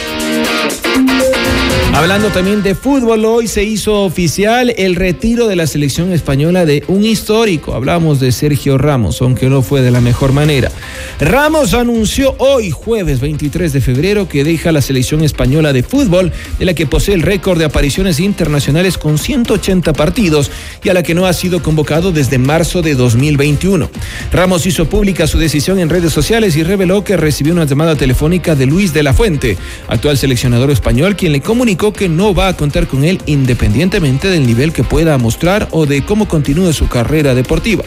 Hablando 1.96 2.28
también 2.28 2.62
de 2.62 2.74
fútbol, 2.74 3.24
hoy 3.24 3.48
se 3.48 3.64
hizo 3.64 4.02
oficial 4.02 4.68
el 4.76 4.96
retiro 4.96 5.48
de 5.48 5.56
la 5.56 5.66
selección 5.66 6.12
española 6.12 6.66
de 6.66 6.84
un 6.88 7.02
histórico. 7.02 7.72
Hablamos 7.72 8.20
de 8.20 8.32
Sergio 8.32 8.76
Ramos, 8.76 9.22
aunque 9.22 9.48
no 9.48 9.62
fue 9.62 9.80
de 9.80 9.90
la 9.90 10.02
mejor 10.02 10.34
manera. 10.34 10.70
Ramos 11.18 11.72
anunció 11.72 12.34
hoy, 12.36 12.70
jueves 12.70 13.20
23 13.20 13.72
de 13.72 13.80
febrero, 13.80 14.28
que 14.28 14.44
deja 14.44 14.72
la 14.72 14.82
selección 14.82 15.24
española 15.24 15.72
de 15.72 15.82
fútbol, 15.82 16.32
de 16.58 16.66
la 16.66 16.74
que 16.74 16.84
posee 16.84 17.14
el 17.14 17.22
récord 17.22 17.58
de 17.58 17.64
apariciones 17.64 18.20
internacionales 18.20 18.98
con 18.98 19.16
180 19.16 19.94
partidos 19.94 20.50
y 20.84 20.90
a 20.90 20.94
la 20.94 21.02
que 21.02 21.14
no 21.14 21.24
ha 21.24 21.32
sido 21.32 21.62
convocado 21.62 22.12
desde 22.12 22.36
marzo 22.36 22.82
de 22.82 22.94
2021. 22.94 23.88
Ramos 24.32 24.66
hizo 24.66 24.84
pública 24.84 25.26
su 25.26 25.38
decisión 25.38 25.78
en 25.78 25.88
redes 25.88 26.12
sociales 26.12 26.56
y 26.56 26.62
reveló 26.62 27.04
que 27.04 27.16
recibió 27.16 27.54
una 27.54 27.64
llamada 27.64 27.96
telefónica 27.96 28.54
de 28.54 28.66
Luis 28.66 28.92
de 28.92 29.02
la 29.02 29.14
Fuente, 29.14 29.56
actual 29.88 30.18
seleccionador 30.18 30.70
español, 30.70 31.16
quien 31.16 31.32
le 31.32 31.40
comunicó 31.40 31.85
que 31.92 32.08
no 32.08 32.34
va 32.34 32.48
a 32.48 32.56
contar 32.56 32.86
con 32.86 33.04
él 33.04 33.20
independientemente 33.26 34.28
del 34.28 34.46
nivel 34.46 34.72
que 34.72 34.84
pueda 34.84 35.18
mostrar 35.18 35.68
o 35.70 35.86
de 35.86 36.02
cómo 36.04 36.28
continúe 36.28 36.72
su 36.72 36.88
carrera 36.88 37.34
deportiva. 37.34 37.84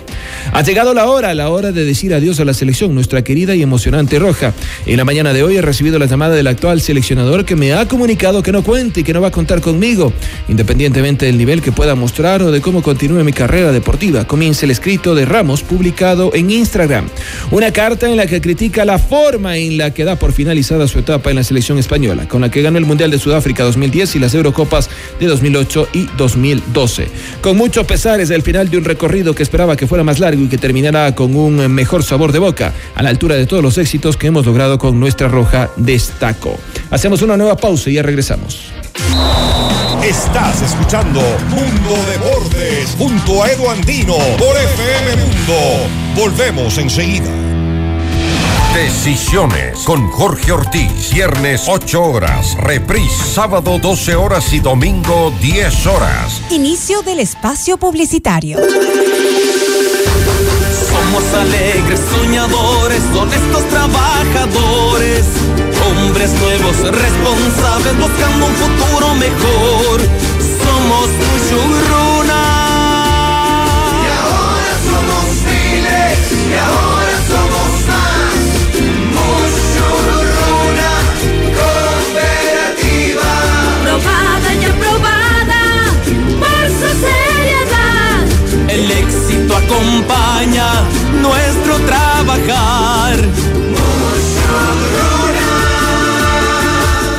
Ha 0.54 0.62
llegado 0.62 0.94
la 0.94 1.08
hora, 1.08 1.34
la 1.34 1.50
hora 1.50 1.72
de 1.72 1.86
decir 1.86 2.14
adiós 2.14 2.40
a 2.40 2.46
la 2.46 2.54
selección, 2.54 2.94
nuestra 2.94 3.24
querida 3.24 3.56
y 3.56 3.62
emocionante 3.62 4.20
Roja. 4.20 4.54
En 4.86 4.98
la 4.98 5.06
mañana 5.06 5.34
de 5.34 5.44
hoy 5.44 5.58
he 5.58 5.62
recibido 5.62 6.00
la 6.00 6.06
llamada 6.06 6.36
del 6.36 6.48
actual 6.48 6.82
seleccionador 6.82 7.46
que 7.46 7.56
me 7.56 7.74
ha 7.74 7.88
comunicado 7.88 8.44
que 8.44 8.52
no 8.52 8.64
cuente 8.64 9.02
y 9.02 9.04
que 9.04 9.14
no 9.14 9.22
va 9.22 9.30
a 9.30 9.32
contar 9.32 9.62
conmigo, 9.62 10.14
independientemente 10.48 11.26
del 11.26 11.38
nivel 11.38 11.62
que 11.62 11.72
pueda 11.72 11.96
mostrar 11.96 12.42
o 12.42 12.52
de 12.52 12.62
cómo 12.62 12.82
continúe 12.82 13.24
mi 13.24 13.34
carrera 13.34 13.72
deportiva. 13.72 14.26
Comienza 14.26 14.66
el 14.66 14.72
escrito 14.72 15.16
de 15.16 15.26
Ramos 15.26 15.64
publicado 15.64 16.32
en 16.34 16.52
Instagram. 16.52 17.08
Una 17.52 17.72
carta 17.72 18.10
en 18.10 18.18
la 18.18 18.28
que 18.28 18.42
critica 18.42 18.86
la 18.86 19.00
forma 19.00 19.58
en 19.58 19.78
la 19.78 19.94
que 19.94 20.06
da 20.06 20.18
por 20.18 20.34
finalizada 20.34 20.88
su 20.88 21.00
etapa 21.00 21.30
en 21.30 21.38
la 21.38 21.44
selección 21.44 21.78
española, 21.78 22.28
con 22.28 22.42
la 22.42 22.52
que 22.52 22.62
ganó 22.62 22.78
el 22.78 22.86
Mundial 22.86 23.12
de 23.12 23.20
Sudáfrica 23.20 23.64
2010 23.90 24.16
y 24.16 24.20
las 24.20 24.34
Eurocopas 24.34 24.90
de 25.20 25.28
2008 25.28 25.90
y 25.94 26.06
2012. 26.18 27.08
Con 27.42 27.58
mucho 27.58 27.86
pesar 27.86 28.22
es 28.22 28.30
el 28.30 28.42
final 28.42 28.70
de 28.70 28.78
un 28.78 28.86
recorrido 28.86 29.34
que 29.34 29.44
esperaba 29.44 29.76
que 29.76 29.88
fuera 29.88 30.04
más 30.04 30.20
largo 30.20 30.44
y 30.44 30.48
que 30.48 30.58
terminara 30.58 31.16
con 31.16 31.36
un 31.36 31.72
mejor 31.74 32.04
sabor 32.04 32.32
de 32.32 32.40
boca, 32.40 32.74
a 32.96 33.04
la 33.04 33.10
altura 33.10 33.36
de 33.36 33.46
todos 33.46 33.64
los 33.64 33.78
éxitos 33.78 34.18
que 34.18 34.28
hemos 34.28 34.46
logrado 34.46 34.78
con 34.78 35.00
nuestra 35.00 35.28
roja 35.28 35.72
destaco. 35.76 36.58
Hacemos 36.92 37.22
una 37.22 37.38
nueva 37.38 37.58
pausa 37.58 37.90
y 37.90 37.94
ya 37.94 38.04
regresamos. 38.04 38.72
Estás 40.04 40.62
escuchando 40.62 41.22
Mundo 41.50 41.96
Deportes 42.10 42.96
junto 42.98 43.44
a 43.44 43.52
Edu 43.52 43.70
Andino 43.70 44.18
por 44.38 44.56
FM 44.56 45.16
Mundo. 45.18 45.90
Volvemos 46.16 46.78
enseguida. 46.78 47.49
Decisiones 48.80 49.80
con 49.80 50.08
Jorge 50.08 50.54
Ortiz. 50.54 51.12
Viernes 51.14 51.64
8 51.68 52.02
horas. 52.02 52.56
Reprise 52.62 53.26
sábado 53.26 53.78
12 53.78 54.16
horas 54.16 54.54
y 54.54 54.62
domingo 54.62 55.34
10 55.42 55.86
horas. 55.88 56.42
Inicio 56.50 57.02
del 57.02 57.20
espacio 57.20 57.76
publicitario. 57.76 58.58
Somos 60.90 61.24
alegres, 61.34 62.00
soñadores, 62.10 63.04
honestos 63.14 63.68
trabajadores. 63.68 65.26
Hombres 65.86 66.32
nuevos, 66.40 66.78
responsables, 66.78 67.98
buscando 68.00 68.46
un 68.46 68.56
futuro 68.56 69.14
mejor. 69.16 70.00
Somos 70.64 71.10
Mushuruna. 71.28 72.44
Y 73.92 74.08
ahora 74.24 74.74
somos 74.88 75.26
miles, 75.52 76.48
y 76.48 76.54
ahora 76.54 76.89
acompaña 89.70 90.84
nuestro 91.22 91.78
trabajar. 91.86 93.16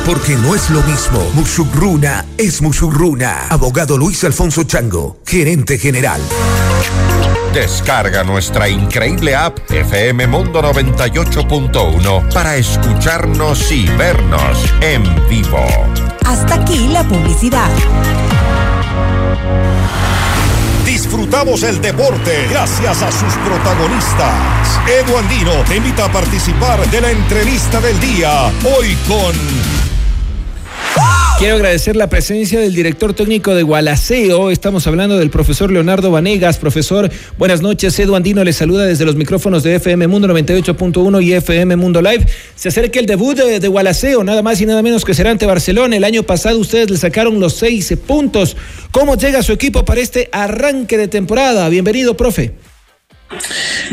Porque 0.05 0.35
no 0.35 0.55
es 0.55 0.69
lo 0.69 0.81
mismo. 0.83 1.29
Mushugruna 1.33 2.25
es 2.37 2.61
Mushugruna. 2.61 3.47
Abogado 3.49 3.97
Luis 3.97 4.23
Alfonso 4.25 4.63
Chango, 4.63 5.19
gerente 5.25 5.77
general. 5.77 6.21
Descarga 7.53 8.23
nuestra 8.23 8.67
increíble 8.67 9.35
app 9.35 9.59
FM 9.69 10.27
Mundo 10.27 10.61
98.1 10.61 12.33
para 12.33 12.55
escucharnos 12.55 13.71
y 13.71 13.85
vernos 13.97 14.57
en 14.81 15.03
vivo. 15.29 15.65
Hasta 16.25 16.55
aquí 16.55 16.87
la 16.87 17.03
publicidad. 17.03 17.69
Disfrutamos 21.11 21.61
el 21.63 21.81
deporte 21.81 22.47
gracias 22.49 23.01
a 23.01 23.11
sus 23.11 23.33
protagonistas. 23.45 24.79
Edu 24.87 25.17
Andino 25.17 25.51
te 25.67 25.75
invita 25.75 26.05
a 26.05 26.09
participar 26.09 26.89
de 26.89 27.01
la 27.01 27.11
entrevista 27.11 27.81
del 27.81 27.99
día. 27.99 28.45
Hoy 28.63 28.95
con 29.09 29.35
Quiero 31.41 31.55
agradecer 31.55 31.95
la 31.95 32.07
presencia 32.07 32.59
del 32.59 32.75
director 32.75 33.15
técnico 33.15 33.55
de 33.55 33.63
Gualaceo. 33.63 34.51
Estamos 34.51 34.85
hablando 34.85 35.17
del 35.17 35.31
profesor 35.31 35.71
Leonardo 35.71 36.11
Vanegas. 36.11 36.59
Profesor, 36.59 37.09
buenas 37.39 37.63
noches. 37.63 37.97
Edu 37.97 38.15
Andino 38.15 38.43
le 38.43 38.53
saluda 38.53 38.85
desde 38.85 39.05
los 39.05 39.15
micrófonos 39.15 39.63
de 39.63 39.73
FM 39.73 40.05
Mundo 40.05 40.27
98.1 40.27 41.23
y 41.23 41.33
FM 41.33 41.77
Mundo 41.77 41.99
Live. 41.99 42.27
Se 42.53 42.69
acerca 42.69 42.99
el 42.99 43.07
debut 43.07 43.35
de, 43.35 43.59
de 43.59 43.67
Gualaceo, 43.67 44.23
nada 44.23 44.43
más 44.43 44.61
y 44.61 44.67
nada 44.67 44.83
menos 44.83 45.03
que 45.03 45.15
será 45.15 45.31
ante 45.31 45.47
Barcelona. 45.47 45.95
El 45.95 46.03
año 46.03 46.21
pasado 46.21 46.59
ustedes 46.59 46.91
le 46.91 46.97
sacaron 46.97 47.39
los 47.39 47.55
seis 47.55 47.91
puntos. 48.05 48.55
¿Cómo 48.91 49.15
llega 49.15 49.41
su 49.41 49.51
equipo 49.51 49.83
para 49.83 49.99
este 49.99 50.29
arranque 50.31 50.95
de 50.95 51.07
temporada? 51.07 51.67
Bienvenido, 51.69 52.15
profe. 52.15 52.53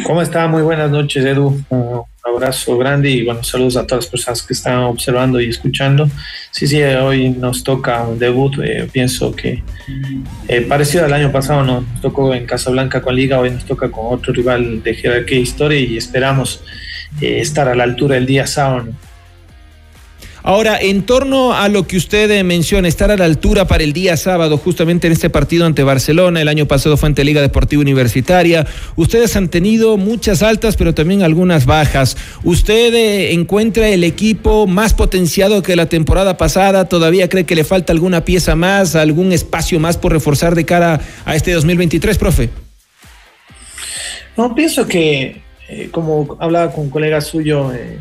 ¿Cómo 0.04 0.20
está? 0.20 0.48
Muy 0.48 0.60
buenas 0.60 0.90
noches, 0.90 1.24
Edu. 1.24 1.64
Abrazo 2.28 2.76
grande 2.76 3.10
y 3.10 3.24
bueno, 3.24 3.42
saludos 3.42 3.76
a 3.76 3.86
todas 3.86 4.04
las 4.04 4.10
personas 4.10 4.42
que 4.42 4.52
están 4.52 4.78
observando 4.80 5.40
y 5.40 5.48
escuchando. 5.48 6.08
Sí, 6.50 6.66
sí, 6.66 6.82
hoy 6.82 7.30
nos 7.30 7.64
toca 7.64 8.02
un 8.02 8.18
debut. 8.18 8.58
eh, 8.62 8.88
pienso 8.92 9.34
que 9.34 9.62
eh, 10.46 10.60
parecido 10.62 11.04
al 11.04 11.12
año 11.12 11.32
pasado, 11.32 11.62
¿no? 11.64 11.80
nos 11.80 12.00
tocó 12.00 12.34
en 12.34 12.46
Casablanca 12.46 13.00
con 13.00 13.14
Liga, 13.16 13.38
hoy 13.40 13.50
nos 13.50 13.64
toca 13.64 13.90
con 13.90 14.06
otro 14.14 14.32
rival 14.32 14.82
de 14.82 14.94
jerarquía 14.94 15.38
e 15.38 15.40
historia 15.40 15.80
y 15.80 15.96
esperamos 15.96 16.62
eh, 17.20 17.40
estar 17.40 17.68
a 17.68 17.74
la 17.74 17.84
altura 17.84 18.16
el 18.16 18.26
día 18.26 18.46
sábado. 18.46 18.84
¿no? 18.84 19.07
Ahora, 20.42 20.78
en 20.80 21.02
torno 21.02 21.52
a 21.52 21.68
lo 21.68 21.86
que 21.86 21.96
usted 21.96 22.42
menciona, 22.44 22.88
estar 22.88 23.10
a 23.10 23.16
la 23.16 23.24
altura 23.24 23.66
para 23.66 23.82
el 23.82 23.92
día 23.92 24.16
sábado, 24.16 24.56
justamente 24.56 25.06
en 25.06 25.12
este 25.12 25.30
partido 25.30 25.66
ante 25.66 25.82
Barcelona, 25.82 26.40
el 26.40 26.48
año 26.48 26.66
pasado 26.66 26.96
fue 26.96 27.08
ante 27.08 27.24
Liga 27.24 27.40
Deportiva 27.40 27.82
Universitaria, 27.82 28.66
ustedes 28.96 29.36
han 29.36 29.48
tenido 29.48 29.96
muchas 29.96 30.42
altas, 30.42 30.76
pero 30.76 30.94
también 30.94 31.22
algunas 31.22 31.66
bajas. 31.66 32.16
¿Usted 32.44 32.94
eh, 32.94 33.32
encuentra 33.32 33.88
el 33.88 34.04
equipo 34.04 34.66
más 34.66 34.94
potenciado 34.94 35.62
que 35.62 35.76
la 35.76 35.86
temporada 35.86 36.36
pasada? 36.36 36.88
¿Todavía 36.88 37.28
cree 37.28 37.44
que 37.44 37.56
le 37.56 37.64
falta 37.64 37.92
alguna 37.92 38.24
pieza 38.24 38.54
más, 38.54 38.94
algún 38.94 39.32
espacio 39.32 39.80
más 39.80 39.96
por 39.96 40.12
reforzar 40.12 40.54
de 40.54 40.64
cara 40.64 41.00
a 41.24 41.34
este 41.34 41.52
2023, 41.52 42.16
profe? 42.16 42.50
No, 44.36 44.54
pienso 44.54 44.86
que, 44.86 45.42
eh, 45.68 45.88
como 45.90 46.36
hablaba 46.38 46.70
con 46.70 46.84
un 46.84 46.90
colega 46.90 47.20
suyo, 47.20 47.72
eh, 47.72 47.98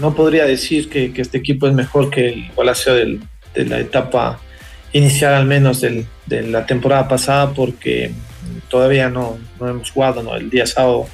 no 0.00 0.14
podría 0.14 0.44
decir 0.44 0.88
que, 0.88 1.12
que 1.12 1.22
este 1.22 1.38
equipo 1.38 1.66
es 1.66 1.74
mejor 1.74 2.10
que 2.10 2.28
el 2.28 2.50
Palacio 2.54 2.94
del- 2.94 3.20
de 3.54 3.64
la 3.66 3.80
etapa 3.80 4.40
inicial, 4.92 5.34
al 5.34 5.46
menos 5.46 5.80
del- 5.80 6.06
de 6.26 6.42
la 6.42 6.66
temporada 6.66 7.08
pasada, 7.08 7.50
porque 7.52 8.12
todavía 8.68 9.08
no, 9.08 9.38
no 9.58 9.68
hemos 9.68 9.90
jugado 9.90 10.22
¿no? 10.22 10.36
el 10.36 10.50
día 10.50 10.66
sábado. 10.66 11.06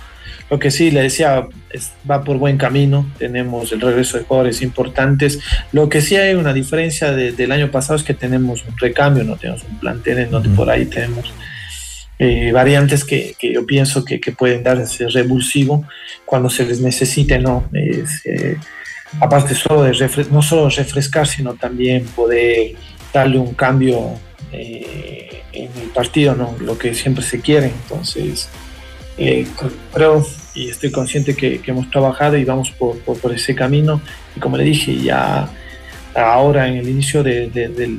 Lo 0.50 0.58
que 0.58 0.70
sí 0.70 0.90
le 0.90 1.02
decía, 1.02 1.46
es- 1.70 1.92
va 2.08 2.22
por 2.22 2.36
buen 2.38 2.56
camino, 2.58 3.10
tenemos 3.18 3.72
el 3.72 3.80
regreso 3.80 4.18
de 4.18 4.24
jugadores 4.24 4.62
importantes. 4.62 5.40
Lo 5.72 5.88
que 5.88 6.00
sí 6.00 6.16
hay 6.16 6.34
una 6.34 6.52
diferencia 6.52 7.12
de- 7.12 7.32
del 7.32 7.52
año 7.52 7.70
pasado 7.70 7.96
es 7.96 8.02
que 8.02 8.14
tenemos 8.14 8.64
un 8.64 8.76
recambio, 8.78 9.24
no 9.24 9.36
tenemos 9.36 9.62
un 9.64 9.78
plantel 9.80 10.18
en 10.18 10.30
donde 10.30 10.48
por 10.50 10.70
ahí 10.70 10.86
tenemos 10.86 11.32
eh, 12.18 12.50
variantes 12.52 13.04
que, 13.04 13.34
que 13.38 13.52
yo 13.52 13.66
pienso 13.66 14.04
que, 14.04 14.20
que 14.20 14.32
pueden 14.32 14.62
dar 14.62 14.78
ese 14.80 15.08
revulsivo 15.08 15.84
cuando 16.24 16.48
se 16.50 16.64
les 16.64 16.80
necesite, 16.80 17.38
¿no? 17.38 17.68
Eh, 17.74 18.56
aparte 19.20 19.54
solo 19.54 19.82
de 19.82 20.26
no 20.30 20.42
solo 20.42 20.68
refrescar, 20.70 21.26
sino 21.26 21.54
también 21.54 22.04
poder 22.06 22.72
darle 23.12 23.38
un 23.38 23.54
cambio 23.54 24.12
eh, 24.52 25.42
en 25.52 25.70
el 25.82 25.88
partido, 25.94 26.34
¿no? 26.34 26.56
Lo 26.60 26.76
que 26.78 26.94
siempre 26.94 27.22
se 27.24 27.40
quiere. 27.40 27.66
Entonces, 27.66 28.48
cr- 29.18 29.72
creo 29.92 30.26
y 30.54 30.70
estoy 30.70 30.90
consciente 30.90 31.34
que, 31.36 31.60
que 31.60 31.70
hemos 31.70 31.90
trabajado 31.90 32.36
y 32.36 32.44
vamos 32.44 32.70
por, 32.70 32.98
por- 33.00 33.32
ese 33.34 33.54
camino. 33.54 34.00
Y 34.34 34.40
como 34.40 34.56
le 34.56 34.64
dije, 34.64 34.96
ya 34.96 35.48
ahora 36.14 36.66
en 36.68 36.76
el 36.76 36.88
inicio 36.88 37.22
de- 37.22 37.48
del, 37.50 37.98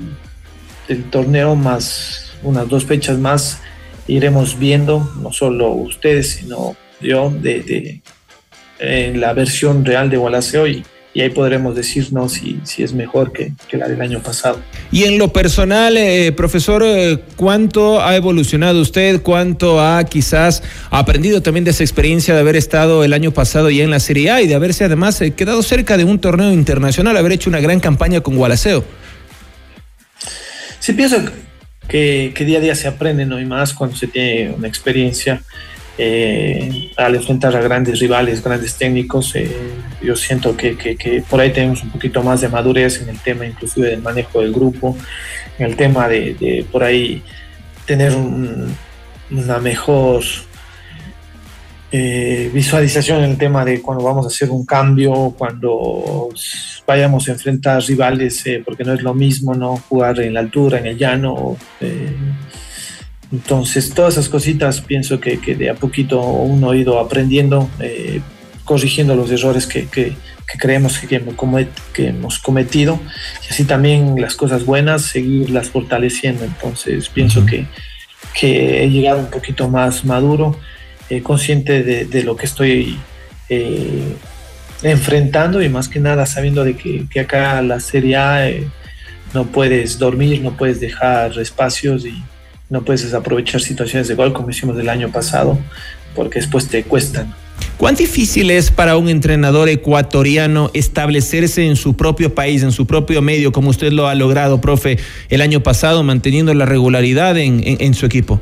del 0.88 1.04
torneo, 1.12 1.56
más 1.56 2.32
unas 2.44 2.68
dos 2.68 2.86
fechas 2.86 3.18
más, 3.18 3.60
iremos 4.08 4.58
viendo, 4.58 5.10
no 5.22 5.32
solo 5.32 5.70
ustedes, 5.72 6.32
sino 6.32 6.76
yo, 7.02 7.32
de, 7.32 7.62
de- 7.62 8.02
en 8.80 9.20
la 9.20 9.34
versión 9.34 9.84
real 9.86 10.10
de 10.10 10.18
y, 10.68 10.84
y 11.14 11.22
ahí 11.22 11.30
podremos 11.32 11.76
decirnos 11.76 12.34
si, 12.34 12.60
si 12.64 12.84
es 12.84 12.94
mejor 12.94 13.32
que, 13.32 13.52
que 13.68 13.76
la 13.76 13.88
del 13.88 14.00
año 14.02 14.22
pasado. 14.22 14.60
Y 14.92 15.06
en 15.06 15.18
lo 15.18 15.34
personal, 15.34 15.98
eh, 15.98 16.32
profesor, 16.32 16.84
eh, 16.86 17.18
¿cuánto 17.36 18.04
ha 18.04 18.16
evolucionado 18.16 18.80
usted? 18.80 19.24
¿Cuánto 19.24 19.82
ha 19.82 20.04
quizás 20.04 20.62
aprendido 20.92 21.42
también 21.42 21.64
de 21.64 21.72
esa 21.72 21.84
experiencia 21.84 22.36
de 22.36 22.42
haber 22.42 22.56
estado 22.56 23.04
el 23.04 23.14
año 23.14 23.32
pasado 23.32 23.72
ya 23.72 23.84
en 23.84 23.90
la 23.90 24.00
Serie 24.00 24.30
A 24.30 24.42
y 24.44 24.48
de 24.48 24.54
haberse 24.54 24.84
además 24.84 25.20
eh, 25.22 25.32
quedado 25.32 25.64
cerca 25.64 25.98
de 25.98 26.04
un 26.04 26.20
torneo 26.20 26.54
internacional, 26.54 27.18
haber 27.18 27.32
hecho 27.32 27.50
una 27.50 27.60
gran 27.62 27.80
campaña 27.80 28.22
con 28.22 28.36
Gualaceo? 28.36 28.84
Sí, 30.80 30.94
pienso 30.94 31.18
que, 31.88 32.32
que 32.36 32.46
día 32.46 32.58
a 32.60 32.62
día 32.62 32.76
se 32.76 32.88
aprende, 32.88 33.26
¿no? 33.26 33.40
Y 33.40 33.46
más 33.46 33.74
cuando 33.74 33.96
se 33.96 34.08
tiene 34.08 34.52
una 34.52 34.68
experiencia 34.68 35.42
eh, 35.98 36.92
al 36.96 37.16
enfrentar 37.16 37.56
a 37.56 37.62
grandes 37.62 38.00
rivales, 38.00 38.44
grandes 38.44 38.76
técnicos. 38.76 39.36
eh, 39.36 39.50
yo 40.02 40.16
siento 40.16 40.56
que, 40.56 40.78
que- 40.78 40.96
que 40.96 41.24
por 41.28 41.40
ahí 41.40 41.52
tenemos 41.52 41.82
un 41.84 41.90
poquito 41.90 42.22
más 42.22 42.42
de 42.42 42.50
madurez 42.50 43.02
en 43.02 43.10
el 43.10 43.20
tema, 43.20 43.46
inclusive 43.48 43.88
del 43.90 44.02
manejo 44.02 44.42
del 44.42 44.54
grupo, 44.54 44.96
en 45.58 45.66
el 45.66 45.76
tema 45.76 46.08
de, 46.08 46.36
de 46.36 46.66
por 46.72 46.84
ahí 46.84 47.24
tener 47.86 48.14
un- 48.14 48.76
una 49.32 49.58
mejor 49.60 50.24
eh, 51.92 52.50
visualización 52.54 53.24
en 53.24 53.32
el 53.32 53.38
tema 53.38 53.64
de 53.64 53.82
cuando 53.82 54.04
vamos 54.04 54.26
a 54.26 54.30
hacer 54.30 54.50
un 54.50 54.66
cambio, 54.66 55.34
cuando 55.38 56.30
vayamos 56.86 57.28
a 57.28 57.32
enfrentar 57.32 57.82
rivales, 57.84 58.46
eh, 58.46 58.62
porque 58.66 58.84
no 58.84 58.94
es 58.94 59.02
lo 59.02 59.14
mismo 59.14 59.54
no 59.56 59.78
jugar 59.78 60.20
en 60.20 60.34
la 60.34 60.42
altura, 60.42 60.80
en 60.80 60.88
el 60.88 60.98
llano. 60.98 61.58
eh, 61.82 62.16
entonces, 63.32 63.94
todas 63.94 64.14
esas 64.14 64.30
cositas 64.30 64.80
pienso 64.82 65.20
que, 65.20 65.40
que 65.40 65.56
de 65.56 65.70
a 65.70 65.76
poquito 65.76 66.22
uno 66.22 66.72
ha 66.72 66.78
ido 66.78 66.98
aprendiendo, 67.00 67.70
corrigiendo 68.64 69.16
los 69.16 69.30
errores 69.32 69.68
que, 69.68 69.88
que- 69.88 70.16
que 70.50 70.58
creemos 70.58 70.98
que, 70.98 71.14
hemos 71.18 71.36
comet- 71.36 71.68
que 71.94 72.08
hemos 72.08 72.40
cometido 72.40 72.98
y 73.46 73.52
así 73.52 73.66
también 73.66 74.16
las 74.22 74.34
cosas 74.38 74.64
buenas, 74.66 75.02
seguirlas 75.02 75.70
fortaleciendo. 75.70 76.46
Entonces, 76.46 77.10
pienso 77.10 77.46
que, 77.46 77.66
que 78.34 78.82
he 78.82 78.90
llegado 78.90 79.20
un 79.20 79.30
poquito 79.30 79.68
más 79.68 80.06
maduro, 80.06 80.58
eh, 81.10 81.22
consciente 81.22 81.84
de, 81.84 82.24
lo 82.24 82.36
que 82.36 82.46
estoy 82.46 82.98
eh, 83.48 84.14
enfrentando 84.84 85.62
y 85.62 85.70
más 85.70 85.88
que 85.88 86.02
nada 86.02 86.26
sabiendo 86.26 86.66
de 86.66 86.76
que, 86.76 87.06
que 87.10 87.22
acá 87.22 87.62
la 87.62 87.80
Serie 87.80 88.18
A 88.18 88.50
eh, 88.50 88.68
no 89.34 89.46
puedes 89.46 90.00
dormir, 90.00 90.42
no 90.42 90.58
puedes 90.58 90.82
dejar 90.82 91.38
espacios 91.40 92.06
y 92.06 92.22
no 92.70 92.84
puedes 92.84 93.04
desaprovechar 93.04 93.62
situaciones 93.62 94.10
de 94.10 94.16
gol 94.16 94.34
como 94.34 94.50
hicimos 94.50 94.78
el 94.78 94.90
año 94.90 95.10
pasado, 95.10 95.58
porque 96.14 96.40
después 96.40 96.68
te 96.68 96.84
cuestan. 96.84 97.34
¿Cuán 97.78 97.96
difícil 97.96 98.52
es 98.52 98.70
para 98.70 98.98
un 98.98 99.08
entrenador 99.08 99.70
ecuatoriano 99.70 100.72
establecerse 100.74 101.66
en 101.66 101.78
su 101.78 101.96
propio 101.96 102.36
país, 102.36 102.64
en 102.64 102.74
su 102.74 102.86
propio 102.86 103.22
medio, 103.22 103.54
como 103.54 103.70
usted 103.70 103.94
lo 103.94 104.08
ha 104.08 104.16
logrado, 104.16 104.60
profe, 104.60 105.00
el 105.30 105.42
año 105.42 105.64
pasado, 105.64 106.04
manteniendo 106.04 106.54
la 106.54 106.66
regularidad 106.66 107.38
en 107.38 107.94
su 107.94 108.06
equipo? 108.06 108.42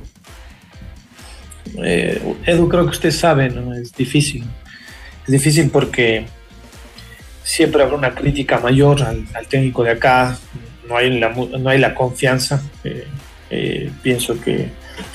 Eh, 1.84 2.21
Edu, 2.45 2.69
creo 2.69 2.86
que 2.86 2.91
usted 2.91 3.12
sabe, 3.12 3.49
¿no? 3.49 3.73
es 3.73 3.93
difícil. 3.93 4.43
Es 5.25 5.32
difícil 5.32 5.69
porque 5.69 6.25
siempre 7.45 7.84
habrá 7.84 7.95
una 7.95 8.13
crítica 8.13 8.60
mayor 8.60 9.04
al, 9.04 9.47
técnico 9.47 9.84
de 9.84 9.91
acá, 9.91 10.38
no 10.89 10.97
hay 10.97 11.19
la, 11.19 11.30
no 11.30 11.69
hay 11.69 11.78
la 11.78 11.93
confianza. 11.95 12.62
eh, 12.84 13.06
eh, 13.51 13.91
pienso 14.01 14.41
que, 14.41 14.69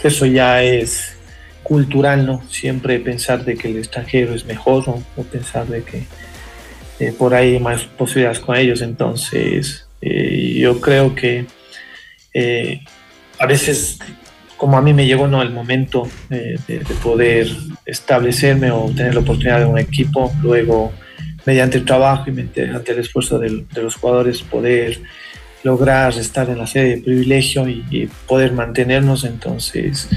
eso 0.05 0.27
ya 0.27 0.63
es 0.63 1.17
cultural, 1.63 2.27
¿no? 2.27 2.43
Siempre 2.49 3.01
pensar 3.01 3.45
de 3.45 3.57
que 3.57 3.69
el 3.69 3.79
extranjero 3.79 4.35
es 4.35 4.45
mejor 4.45 4.85
o 4.89 5.23
pensar 5.25 5.67
de 5.67 5.83
que 5.83 6.05
eh, 7.01 7.13
por 7.13 7.35
ahí 7.35 7.55
hay 7.55 7.61
más 7.61 7.83
posibilidades 7.83 8.39
con 8.39 8.57
ellos. 8.57 8.83
Entonces, 8.83 9.87
yo 10.01 10.81
creo 10.81 11.15
que 11.15 11.47
a 13.39 13.47
veces 13.47 13.99
como 14.61 14.77
a 14.77 14.83
mí 14.83 14.93
me 14.93 15.07
llegó 15.07 15.27
¿no? 15.27 15.41
el 15.41 15.49
momento 15.49 16.07
eh, 16.29 16.59
de, 16.69 16.81
de 16.81 16.95
poder 17.03 17.49
establecerme 17.87 18.71
o 18.71 18.91
tener 18.95 19.15
la 19.15 19.21
oportunidad 19.21 19.61
de 19.61 19.65
un 19.65 19.79
equipo, 19.79 20.31
luego 20.43 20.93
mediante 21.47 21.79
el 21.79 21.87
trabajo 21.87 22.29
y 22.29 22.33
mediante 22.33 22.93
el 22.93 22.99
esfuerzo 22.99 23.39
de, 23.39 23.65
los 23.75 23.95
jugadores 23.95 24.43
poder 24.43 25.01
lograr 25.63 26.13
estar 26.13 26.51
en 26.51 26.59
la 26.59 26.67
sede 26.67 26.97
de 26.97 27.03
privilegio 27.03 27.67
y, 27.71 27.87
y 27.91 28.07
poder 28.27 28.53
mantenernos, 28.53 29.25
entonces 29.25 30.11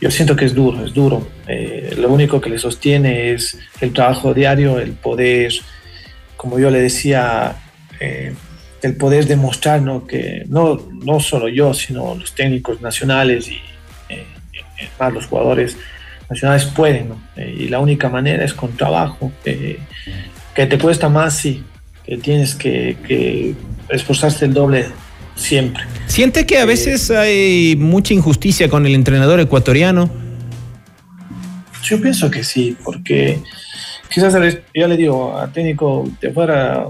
yo 0.00 0.10
siento 0.10 0.34
que 0.34 0.46
es 0.46 0.56
duro, 0.56 0.84
es 0.84 0.92
duro. 0.92 1.28
Eh, 1.46 1.94
lo 1.98 2.08
único 2.08 2.40
que 2.40 2.50
le 2.50 2.58
sostiene 2.58 3.30
es 3.30 3.60
el 3.80 3.92
trabajo 3.92 4.34
diario, 4.34 4.80
el 4.80 4.90
poder, 4.90 5.52
como 6.36 6.58
yo 6.58 6.68
le 6.72 6.80
decía, 6.80 7.54
eh, 8.00 8.34
el 8.82 8.96
poder 8.96 9.26
demostrar 9.26 9.82
¿no? 9.82 10.06
que 10.06 10.44
no, 10.48 10.80
no 11.04 11.20
solo 11.20 11.48
yo, 11.48 11.74
sino 11.74 12.14
los 12.14 12.34
técnicos 12.34 12.80
nacionales 12.80 13.48
y 13.48 13.56
eh, 14.08 14.26
eh, 14.54 14.88
más 14.98 15.12
los 15.12 15.26
jugadores 15.26 15.76
nacionales 16.30 16.64
pueden. 16.66 17.10
¿no? 17.10 17.20
Eh, 17.36 17.56
y 17.60 17.68
la 17.68 17.80
única 17.80 18.08
manera 18.08 18.44
es 18.44 18.54
con 18.54 18.76
trabajo. 18.76 19.32
eh, 19.44 19.78
que 20.54 20.66
te 20.66 20.78
cuesta 20.78 21.08
más, 21.08 21.36
sí, 21.36 21.62
que 22.04 22.16
tienes 22.16 22.54
que, 22.56 22.96
que 23.06 23.54
esforzarte 23.88 24.46
el 24.46 24.54
doble 24.54 24.86
siempre. 25.36 25.84
¿Siente 26.06 26.46
que 26.46 26.58
a 26.58 26.64
veces 26.64 27.10
hay 27.10 27.76
mucha 27.78 28.12
injusticia 28.12 28.68
con 28.68 28.84
el 28.84 28.94
entrenador 28.94 29.38
ecuatoriano? 29.38 30.10
Yo 31.84 32.00
pienso 32.00 32.30
que 32.30 32.42
sí, 32.42 32.76
porque 32.82 33.40
quizás 34.10 34.34
yo 34.74 34.88
le 34.88 34.96
digo 34.96 35.38
a 35.38 35.46
técnico 35.46 36.10
de 36.20 36.32
fuera 36.32 36.86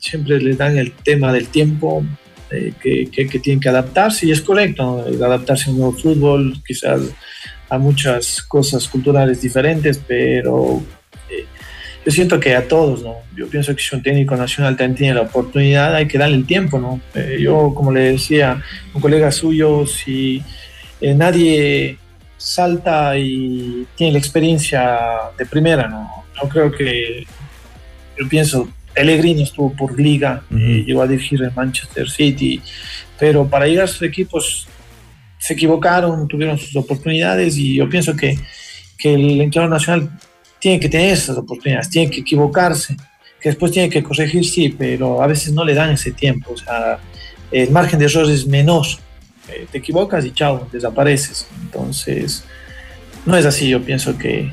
siempre 0.00 0.40
le 0.40 0.56
dan 0.56 0.78
el 0.78 0.92
tema 0.92 1.32
del 1.32 1.46
tiempo 1.46 2.04
eh, 2.50 2.72
que, 2.82 3.08
que, 3.10 3.38
tienen 3.38 3.60
que 3.60 3.68
adaptarse 3.68 4.26
y 4.26 4.32
es 4.32 4.40
correcto, 4.40 5.06
adaptarse 5.24 5.70
a 5.70 5.72
un 5.72 5.78
nuevo 5.78 5.92
fútbol, 5.92 6.60
quizás 6.66 7.00
a 7.68 7.78
muchas 7.78 8.42
cosas 8.42 8.88
culturales 8.88 9.40
diferentes, 9.40 10.00
pero 10.04 10.82
eh, 11.28 11.44
yo 12.04 12.10
siento 12.10 12.40
que 12.40 12.56
a 12.56 12.66
todos, 12.66 13.04
¿no? 13.04 13.18
Yo 13.36 13.46
pienso 13.46 13.76
que 13.76 13.80
si 13.80 13.94
un 13.94 14.02
técnico 14.02 14.34
nacional 14.34 14.76
también 14.76 14.96
tiene 14.96 15.14
la 15.14 15.20
oportunidad, 15.20 15.94
hay 15.94 16.08
que 16.08 16.18
darle 16.18 16.36
el 16.36 16.46
tiempo, 16.46 16.80
¿no? 16.80 17.00
Eh, 17.14 17.38
yo, 17.40 17.72
como 17.72 17.92
le 17.92 18.12
decía 18.12 18.60
un 18.94 19.00
colega 19.00 19.30
suyo, 19.30 19.86
si 19.86 20.42
nadie 21.00 21.98
salta 22.36 23.16
y 23.16 23.86
tiene 23.94 24.14
la 24.14 24.18
experiencia 24.18 24.98
de 25.38 25.46
primera, 25.46 25.86
¿no? 25.86 26.24
Yo 26.42 26.48
creo 26.48 26.72
que, 26.72 27.24
yo 28.18 28.28
pienso, 28.28 28.68
Pellegrini 29.00 29.44
estuvo 29.44 29.72
por 29.74 29.98
liga, 29.98 30.42
eh, 30.50 30.84
llegó 30.86 31.00
a 31.00 31.06
dirigir 31.06 31.42
el 31.42 31.52
Manchester 31.52 32.06
City, 32.10 32.60
pero 33.18 33.48
para 33.48 33.66
llegar 33.66 33.84
a 33.84 33.88
sus 33.88 34.02
equipos 34.02 34.68
se 35.38 35.54
equivocaron, 35.54 36.28
tuvieron 36.28 36.58
sus 36.58 36.76
oportunidades 36.76 37.56
y 37.56 37.76
yo 37.76 37.88
pienso 37.88 38.14
que, 38.14 38.38
que 38.98 39.14
el 39.14 39.40
entrenador 39.40 39.70
nacional 39.70 40.10
tiene 40.58 40.78
que 40.78 40.90
tener 40.90 41.14
esas 41.14 41.38
oportunidades, 41.38 41.88
tiene 41.88 42.10
que 42.10 42.20
equivocarse, 42.20 42.94
que 43.40 43.48
después 43.48 43.72
tiene 43.72 43.88
que 43.88 44.02
corregir, 44.02 44.44
sí, 44.44 44.68
pero 44.68 45.22
a 45.22 45.26
veces 45.26 45.54
no 45.54 45.64
le 45.64 45.72
dan 45.72 45.92
ese 45.92 46.12
tiempo, 46.12 46.52
o 46.52 46.58
sea, 46.58 46.98
el 47.50 47.70
margen 47.70 47.98
de 47.98 48.04
error 48.04 48.30
es 48.30 48.46
menor, 48.46 48.86
Eh, 49.48 49.66
te 49.72 49.78
equivocas 49.78 50.24
y 50.26 50.30
chao, 50.30 50.68
desapareces, 50.70 51.48
entonces 51.62 52.44
no 53.24 53.34
es 53.34 53.46
así, 53.46 53.68
yo 53.70 53.80
pienso 53.80 54.16
que, 54.16 54.52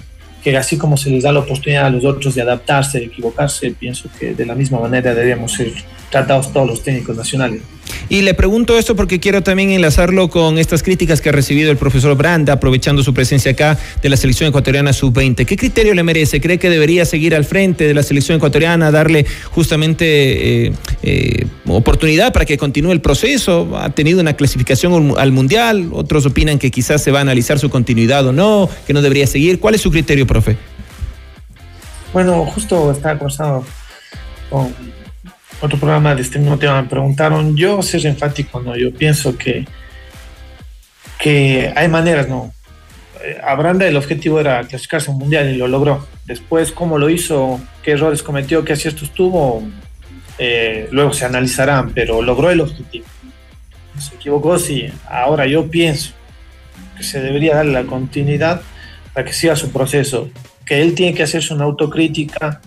que 0.52 0.56
así 0.56 0.78
como 0.78 0.96
se 0.96 1.10
les 1.10 1.24
da 1.24 1.34
la 1.34 1.40
oportunidad 1.40 1.88
a 1.88 1.90
los 1.90 2.06
otros 2.06 2.34
de 2.34 2.42
adaptarse, 2.42 3.00
de 3.00 3.06
equivocarse, 3.08 3.70
pienso 3.72 4.10
que 4.18 4.34
de 4.34 4.46
la 4.46 4.56
misma 4.56 4.80
manera 4.80 5.14
deberíamos 5.14 5.52
ser 5.52 5.74
tratados 6.10 6.54
todos 6.54 6.68
los 6.68 6.84
técnicos 6.84 7.16
nacionales. 7.18 7.62
Y 8.10 8.22
le 8.22 8.34
pregunto 8.34 8.78
esto 8.78 8.96
porque 8.96 9.20
quiero 9.20 9.44
también 9.44 9.72
enlazarlo 9.72 10.30
con 10.30 10.58
estas 10.58 10.84
críticas 10.84 11.20
que 11.20 11.30
ha 11.30 11.32
recibido 11.32 11.72
el 11.72 11.78
profesor 11.78 12.16
Branda, 12.16 12.54
aprovechando 12.54 13.04
su 13.04 13.14
presencia 13.14 13.52
acá 13.52 13.78
de 14.02 14.10
la 14.10 14.18
selección 14.18 14.50
ecuatoriana 14.50 14.94
sub-20. 14.94 15.46
¿Qué 15.46 15.58
criterio 15.58 15.94
le 15.94 16.04
merece? 16.04 16.40
¿Cree 16.40 16.58
que 16.58 16.70
debería 16.70 17.06
seguir 17.06 17.36
al 17.36 17.44
frente 17.44 17.86
de 17.86 17.94
la 17.94 18.04
selección 18.04 18.38
ecuatoriana, 18.38 18.92
darle 18.92 19.26
justamente 19.52 20.68
eh, 20.68 20.74
eh, 21.04 21.46
oportunidad 21.66 22.32
para 22.32 22.46
que 22.46 22.58
continúe 22.58 22.92
el 22.92 23.02
proceso? 23.02 23.78
Ha 23.78 23.90
tenido 23.90 24.22
una 24.22 24.34
clasificación 24.34 25.16
al 25.18 25.32
Mundial, 25.32 25.90
otros 25.92 26.26
opinan 26.26 26.60
que 26.60 26.72
quizás 26.72 27.04
se 27.04 27.12
va 27.12 27.20
a 27.20 27.22
analizar 27.22 27.60
su 27.60 27.70
continuidad 27.70 28.26
o 28.26 28.34
no, 28.34 28.70
que 28.86 28.94
no 28.94 29.02
debería 29.02 29.28
seguir. 29.28 29.60
¿Cuál 29.60 29.76
es 29.76 29.82
su 29.82 29.92
criterio, 29.92 30.26
profe? 30.26 30.58
Bueno, 32.14 32.46
justo 32.46 32.92
estaba 32.92 33.18
conversando 33.18 33.66
con 34.50 34.74
otro 35.62 35.78
programa 35.78 36.14
de 36.16 36.22
este 36.22 36.40
mismo 36.40 36.58
tema, 36.58 36.82
me 36.82 36.88
preguntaron, 36.88 37.56
yo 37.56 37.82
ser 37.82 38.06
enfático, 38.06 38.62
no, 38.62 38.76
yo 38.76 38.94
pienso 38.94 39.38
que, 39.38 39.66
que 41.20 41.74
hay 41.76 41.88
maneras, 41.88 42.30
no. 42.30 42.54
Eh, 43.24 43.40
A 43.44 43.56
Branda 43.56 43.88
el 43.88 43.98
objetivo 43.98 44.40
era 44.40 44.64
clasificarse 44.64 45.10
un 45.10 45.18
mundial 45.18 45.50
y 45.50 45.58
lo 45.58 45.68
logró. 45.68 46.08
Después, 46.26 46.72
cómo 46.72 46.98
lo 46.98 47.10
hizo, 47.10 47.60
qué 47.82 47.92
errores 47.92 48.22
cometió, 48.22 48.64
qué 48.64 48.74
aciertos 48.74 49.12
tuvo, 49.14 49.64
eh, 50.38 50.88
luego 50.92 51.14
se 51.14 51.26
analizarán, 51.26 51.92
pero 51.94 52.22
logró 52.22 52.52
el 52.52 52.62
objetivo. 52.62 53.06
Se 53.98 54.16
equivocó, 54.16 54.60
sí. 54.60 54.90
Ahora 55.10 55.48
yo 55.48 55.70
pienso 55.72 56.12
que 56.96 57.04
se 57.04 57.20
debería 57.22 57.56
darle 57.56 57.74
la 57.74 57.84
continuidad 57.84 58.62
para 59.14 59.26
que 59.26 59.34
siga 59.34 59.56
su 59.56 59.72
proceso, 59.72 60.30
que 60.66 60.82
él 60.82 60.94
tiene 60.94 61.16
que 61.16 61.24
hacerse 61.24 61.54
una 61.54 61.64
autocrítica, 61.64 62.62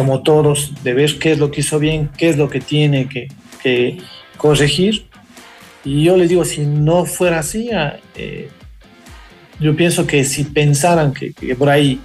como 0.00 0.22
todos, 0.22 0.72
de 0.82 0.94
ver 0.94 1.18
qué 1.18 1.32
es 1.32 1.38
lo 1.38 1.50
que 1.50 1.60
hizo 1.60 1.78
bien, 1.78 2.08
qué 2.16 2.30
es 2.30 2.38
lo 2.38 2.48
que 2.48 2.58
tiene 2.58 3.06
que, 3.06 3.28
que 3.62 3.98
corregir. 4.38 5.04
Y 5.84 6.04
yo 6.04 6.16
les 6.16 6.30
digo, 6.30 6.42
si 6.46 6.64
no 6.64 7.04
fuera 7.04 7.40
así, 7.40 7.70
ah, 7.70 7.98
eh, 8.16 8.48
yo 9.60 9.76
pienso 9.76 10.06
que 10.06 10.24
si 10.24 10.44
pensaran 10.44 11.12
que, 11.12 11.34
que 11.34 11.54
por 11.54 11.68
ahí 11.68 12.00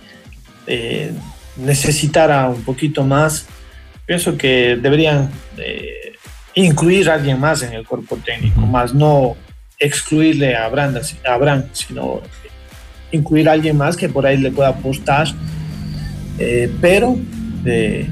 eh, 0.67 1.13
necesitara 1.55 2.49
un 2.49 2.63
poquito 2.63 3.05
más, 3.05 3.45
pienso 4.05 4.37
que 4.37 4.75
deberían 4.75 5.31
eh, 5.57 6.11
incluir 6.53 7.09
a 7.09 7.13
alguien 7.13 7.39
más 7.39 7.61
en 7.61 7.71
el 7.71 7.87
cuerpo 7.87 8.17
técnico, 8.17 8.59
más 8.59 8.93
no 8.93 9.37
excluirle 9.79 10.53
a 10.53 10.67
Branda, 10.67 10.99
a 11.25 11.33
Abraham, 11.33 11.63
sino 11.71 12.21
incluir 13.13 13.47
a 13.47 13.53
alguien 13.53 13.77
más 13.77 13.95
que 13.95 14.09
por 14.09 14.25
ahí 14.25 14.35
le 14.35 14.51
pueda 14.51 14.67
apostar, 14.67 15.27
eh, 16.37 16.69
pero 16.81 17.17
eh, 17.65 18.07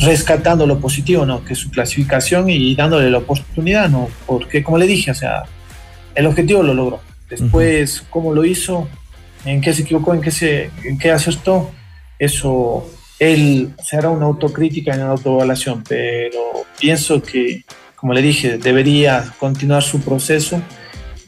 rescatando 0.00 0.66
lo 0.66 0.80
positivo, 0.80 1.24
¿no? 1.24 1.44
Que 1.44 1.52
es 1.54 1.58
su 1.58 1.70
clasificación 1.70 2.50
y 2.50 2.74
dándole 2.74 3.10
la 3.10 3.18
oportunidad, 3.18 3.88
¿no? 3.88 4.08
Porque 4.26 4.62
como 4.62 4.78
le 4.78 4.86
dije, 4.86 5.10
o 5.10 5.14
sea, 5.14 5.44
el 6.14 6.26
objetivo 6.26 6.62
lo 6.62 6.74
logró. 6.74 7.00
Después, 7.28 8.04
cómo 8.10 8.32
lo 8.32 8.44
hizo, 8.44 8.88
en 9.44 9.60
qué 9.60 9.72
se 9.72 9.82
equivocó, 9.82 10.14
en 10.14 10.20
qué, 10.20 10.30
se, 10.30 10.70
en 10.84 10.98
qué 10.98 11.10
acertó, 11.10 11.70
eso 12.18 12.86
él 13.18 13.74
se 13.82 13.96
hará 13.96 14.10
una 14.10 14.26
autocrítica 14.26 14.94
y 14.94 14.98
una 14.98 15.08
autoevaluación, 15.08 15.82
pero 15.88 16.40
pienso 16.78 17.22
que, 17.22 17.64
como 17.96 18.12
le 18.12 18.22
dije, 18.22 18.58
debería 18.58 19.32
continuar 19.38 19.82
su 19.82 20.00
proceso 20.00 20.60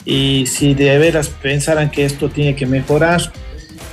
y 0.04 0.46
si 0.46 0.74
de 0.74 0.98
veras 0.98 1.28
pensaran 1.28 1.90
que 1.90 2.04
esto 2.04 2.28
tiene 2.28 2.54
que 2.54 2.66
mejorar, 2.66 3.32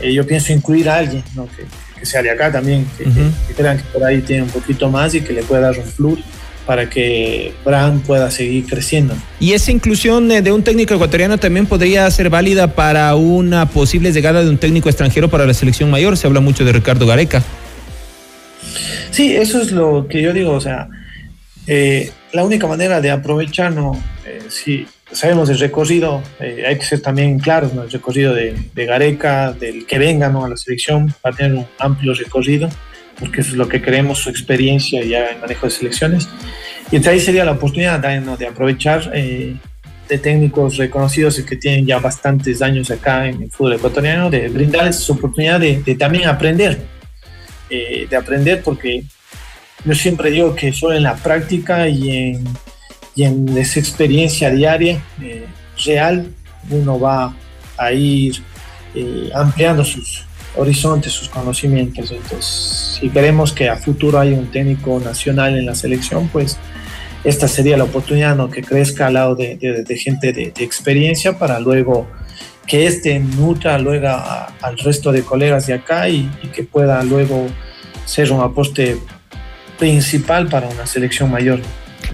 eh, 0.02 0.14
yo 0.14 0.26
pienso 0.26 0.54
incluir 0.54 0.90
a 0.90 0.98
alguien, 0.98 1.24
¿no? 1.36 1.48
que, 1.48 1.66
que 2.04 2.10
sea 2.10 2.22
de 2.22 2.30
acá 2.32 2.52
también, 2.52 2.86
que, 2.98 3.06
que- 3.06 3.30
que 3.48 3.54
crean 3.54 3.78
que 3.78 3.84
por 3.94 4.04
ahí 4.04 4.22
tiene 4.22 4.44
un 4.44 4.50
poquito 4.50 4.90
más 4.90 5.16
y 5.16 5.22
que 5.22 5.32
le 5.32 5.42
pueda 5.44 5.62
dar 5.72 5.78
un 5.80 5.90
plus 5.92 6.20
para 6.66 6.90
que 6.90 7.54
Bran 7.66 8.00
pueda 8.02 8.30
seguir 8.30 8.66
creciendo. 8.66 9.16
Y 9.40 9.54
esa 9.54 9.72
inclusión 9.72 10.30
eh, 10.32 10.42
de 10.42 10.52
un 10.52 10.64
técnico 10.64 10.94
ecuatoriano 10.94 11.38
también 11.38 11.66
podría 11.66 12.10
ser 12.12 12.30
válida 12.30 12.68
para 12.76 13.16
una 13.16 13.70
posible 13.70 14.12
llegada 14.12 14.44
de 14.44 14.50
un 14.50 14.58
técnico 14.58 14.90
extranjero 14.90 15.30
para 15.30 15.46
la 15.46 15.54
selección 15.54 15.90
mayor. 15.90 16.18
Se 16.18 16.28
habla 16.28 16.40
mucho 16.42 16.64
de 16.66 16.72
Ricardo 16.74 17.06
Gareca. 17.06 17.42
Sí, 19.12 19.36
eso 19.36 19.62
es 19.62 19.72
lo 19.72 20.08
que 20.10 20.22
yo 20.22 20.34
digo, 20.34 20.52
o 20.52 20.62
sea, 20.62 20.88
Eh, 21.66 22.12
la 22.34 22.44
única 22.44 22.68
manera 22.68 23.00
de 23.00 23.10
aprovecharnos, 23.10 23.98
eh, 24.26 24.40
si 24.50 24.86
sabemos 25.14 25.50
el 25.50 25.60
recorrido, 25.60 26.22
eh, 26.40 26.64
hay 26.68 26.78
que 26.78 26.86
ser 26.86 27.02
también 27.02 27.40
claros, 27.40 27.74
¿no? 27.74 27.84
el 27.84 27.92
recorrido 27.92 28.34
de, 28.34 28.56
de 28.74 28.86
Gareca, 28.86 29.54
del 29.54 29.86
que 29.86 29.98
venga 29.98 30.30
¿no? 30.30 30.46
a 30.46 30.50
la 30.50 30.58
selección, 30.58 31.08
va 31.26 31.30
a 31.30 31.34
tener 31.34 31.54
un 31.54 31.66
amplio 31.80 32.14
recorrido, 32.14 32.70
porque 33.20 33.42
eso 33.42 33.52
es 33.52 33.58
lo 33.58 33.68
que 33.68 33.82
queremos, 33.82 34.20
su 34.20 34.30
experiencia 34.30 35.04
ya 35.04 35.30
en 35.30 35.40
manejo 35.42 35.66
de 35.66 35.72
selecciones. 35.72 36.28
Y 36.92 36.98
entonces 36.98 37.14
ahí 37.14 37.20
sería 37.20 37.46
la 37.46 37.54
oportunidad 37.54 38.22
¿no? 38.22 38.38
de 38.38 38.48
aprovechar 38.48 39.12
eh, 39.14 39.56
de 40.10 40.18
técnicos 40.18 40.78
reconocidos 40.78 41.40
y 41.40 41.46
que 41.46 41.56
tienen 41.56 41.86
ya 41.86 42.00
bastantes 42.00 42.62
años 42.62 42.92
acá 42.92 43.28
en 43.28 43.44
el 43.44 43.52
fútbol 43.52 43.74
ecuatoriano, 43.74 44.30
de 44.30 44.50
brindarles 44.50 44.98
esa 44.98 45.14
oportunidad 45.14 45.60
de, 45.60 45.82
de 45.82 45.96
también 45.96 46.28
aprender, 46.28 46.82
eh, 47.70 48.08
de 48.10 48.16
aprender 48.16 48.62
porque 48.64 49.04
yo 49.86 49.94
siempre 49.96 50.32
digo 50.32 50.56
que 50.56 50.72
solo 50.72 50.96
en 50.96 51.04
la 51.04 51.16
práctica 51.16 51.88
y 51.88 52.10
en, 52.10 52.44
y 53.16 53.24
en 53.24 53.58
esa 53.58 53.80
experiencia 53.80 54.50
diaria 54.50 55.02
eh, 55.22 55.46
real 55.86 56.28
uno 56.70 57.00
va 57.00 57.36
a 57.78 57.92
ir 57.92 58.42
eh, 58.96 59.30
ampliando 59.36 59.84
sus 59.84 60.26
horizontes, 60.56 61.12
sus 61.14 61.30
conocimientos. 61.30 62.12
Entonces, 62.12 62.98
si 63.00 63.10
queremos 63.10 63.52
que 63.52 63.70
a 63.70 63.76
futuro 63.76 64.20
haya 64.20 64.38
un 64.38 64.48
técnico 64.52 65.00
nacional 65.00 65.58
en 65.58 65.66
la 65.66 65.76
selección, 65.76 66.28
pues 66.28 66.58
esta 67.24 67.48
sería 67.48 67.78
la 67.78 67.86
oportunidad 67.86 68.36
¿no? 68.36 68.50
que 68.50 68.62
crezca 68.62 69.08
al 69.08 69.14
lado 69.16 69.36
de, 69.36 69.58
gente 69.98 70.32
de, 70.34 70.54
experiencia 70.60 71.38
para 71.40 71.60
luego 71.60 72.08
que 72.68 72.86
este 72.86 73.20
nutra 73.20 73.78
luego 73.80 74.08
a- 74.10 74.54
al 74.62 74.78
resto 74.78 75.12
de 75.12 75.24
colegas 75.24 75.68
de 75.68 75.74
acá 75.74 76.08
y, 76.10 76.30
y 76.44 76.48
que 76.48 76.64
pueda 76.64 77.04
luego 77.04 77.48
ser 78.06 78.32
un 78.32 78.42
aposte 78.42 78.98
principal 79.80 80.48
para 80.48 80.68
una 80.68 80.86
selección 80.86 81.32
mayor. 81.32 81.60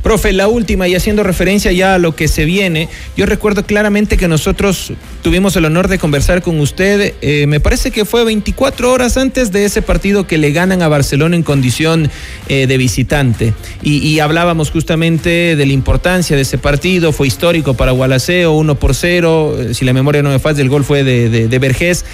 Profe, 0.03 0.31
la 0.31 0.47
última 0.47 0.87
y 0.87 0.95
haciendo 0.95 1.23
referencia 1.23 1.71
ya 1.71 1.95
a 1.95 1.97
lo 1.97 2.15
que 2.15 2.27
se 2.27 2.45
viene, 2.45 2.87
yo 3.17 3.25
recuerdo 3.25 3.65
claramente 3.65 4.17
que 4.17 4.27
nosotros 4.27 4.93
tuvimos 5.21 5.55
el 5.55 5.65
honor 5.65 5.87
de 5.87 5.99
conversar 5.99 6.41
con 6.41 6.59
usted, 6.59 7.13
eh, 7.21 7.47
me 7.47 7.59
parece 7.59 7.91
que 7.91 8.05
fue 8.05 8.23
24 8.23 8.91
horas 8.91 9.17
antes 9.17 9.51
de 9.51 9.65
ese 9.65 9.81
partido 9.81 10.25
que 10.25 10.37
le 10.37 10.51
ganan 10.51 10.81
a 10.81 10.87
Barcelona 10.87 11.35
en 11.35 11.43
condición 11.43 12.09
eh, 12.47 12.65
de 12.67 12.77
visitante. 12.77 13.53
Y, 13.81 14.19
hablábamos 14.19 14.69
justamente 14.69 15.55
de 15.55 15.65
la 15.65 15.71
importancia 15.71 16.35
de 16.35 16.41
ese 16.41 16.57
partido, 16.57 17.13
fue 17.13 17.27
histórico 17.27 17.73
para 17.75 17.91
Gualaceo, 17.91 18.51
1 18.53 18.75
por 18.75 18.93
0, 18.93 19.57
eh, 19.59 19.73
si 19.73 19.85
la 19.85 19.93
memoria 19.93 20.21
no 20.21 20.29
me 20.29 20.39
falla, 20.39 20.61
el 20.61 20.69
gol 20.69 20.83
fue 20.83 21.03
de, 21.03 21.29
de, 21.29 21.47
de 21.47 21.59
Vergés. 21.59 22.05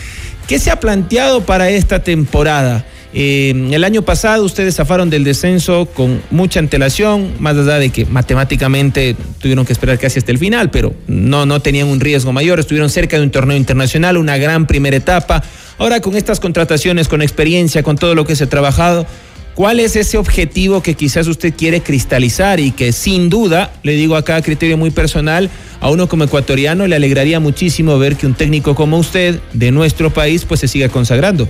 ¿Qué 0.47 0.59
se 0.59 0.69
ha 0.69 0.79
planteado 0.79 1.45
para 1.45 1.69
esta 1.69 2.03
temporada? 2.03 2.85
Eh, 3.17 3.69
el 3.71 3.85
año 3.85 4.01
pasado 4.01 4.43
ustedes 4.43 4.75
zafaron 4.75 5.09
del 5.09 5.23
descenso 5.23 5.85
con 5.85 6.21
mucha 6.31 6.59
antelación, 6.59 7.31
más 7.39 7.55
allá 7.55 7.79
de 7.79 7.89
que 7.89 8.05
matemáticamente 8.05 9.15
tuvieron 9.39 9.65
que 9.65 9.71
esperar 9.71 9.97
casi 9.97 10.19
hasta 10.19 10.33
el 10.33 10.37
final, 10.37 10.69
pero 10.69 10.93
no, 11.07 11.45
no 11.45 11.61
tenían 11.61 11.87
un 11.87 12.01
riesgo 12.01 12.33
mayor, 12.33 12.59
estuvieron 12.59 12.89
cerca 12.89 13.15
de 13.15 13.23
un 13.23 13.31
torneo 13.31 13.55
internacional, 13.55 14.17
una 14.17 14.37
gran 14.37 14.67
primera 14.67 14.97
etapa. 14.97 15.41
Ahora 15.77 16.01
con 16.01 16.17
estas 16.17 16.41
contrataciones, 16.41 17.07
con 17.07 17.21
experiencia, 17.21 17.83
con 17.83 17.97
todo 17.97 18.15
lo 18.15 18.25
que 18.25 18.35
se 18.35 18.43
ha 18.43 18.49
trabajado, 18.49 19.07
¿cuál 19.53 19.79
es 19.79 19.95
ese 19.95 20.17
objetivo 20.17 20.83
que 20.83 20.95
quizás 20.95 21.27
usted 21.27 21.53
quiere 21.55 21.79
cristalizar 21.79 22.59
y 22.59 22.71
que 22.71 22.91
sin 22.91 23.29
duda, 23.29 23.71
le 23.83 23.93
digo 23.93 24.17
acá 24.17 24.35
a 24.35 24.41
criterio 24.41 24.75
muy 24.75 24.91
personal, 24.91 25.49
a 25.79 25.89
uno 25.89 26.09
como 26.09 26.25
ecuatoriano 26.25 26.85
le 26.85 26.97
alegraría 26.97 27.39
muchísimo 27.39 27.97
ver 27.97 28.17
que 28.17 28.25
un 28.25 28.33
técnico 28.33 28.75
como 28.75 28.97
usted 28.97 29.39
de 29.53 29.71
nuestro 29.71 30.13
país 30.13 30.43
pues 30.43 30.59
se 30.59 30.67
siga 30.67 30.89
consagrando? 30.89 31.47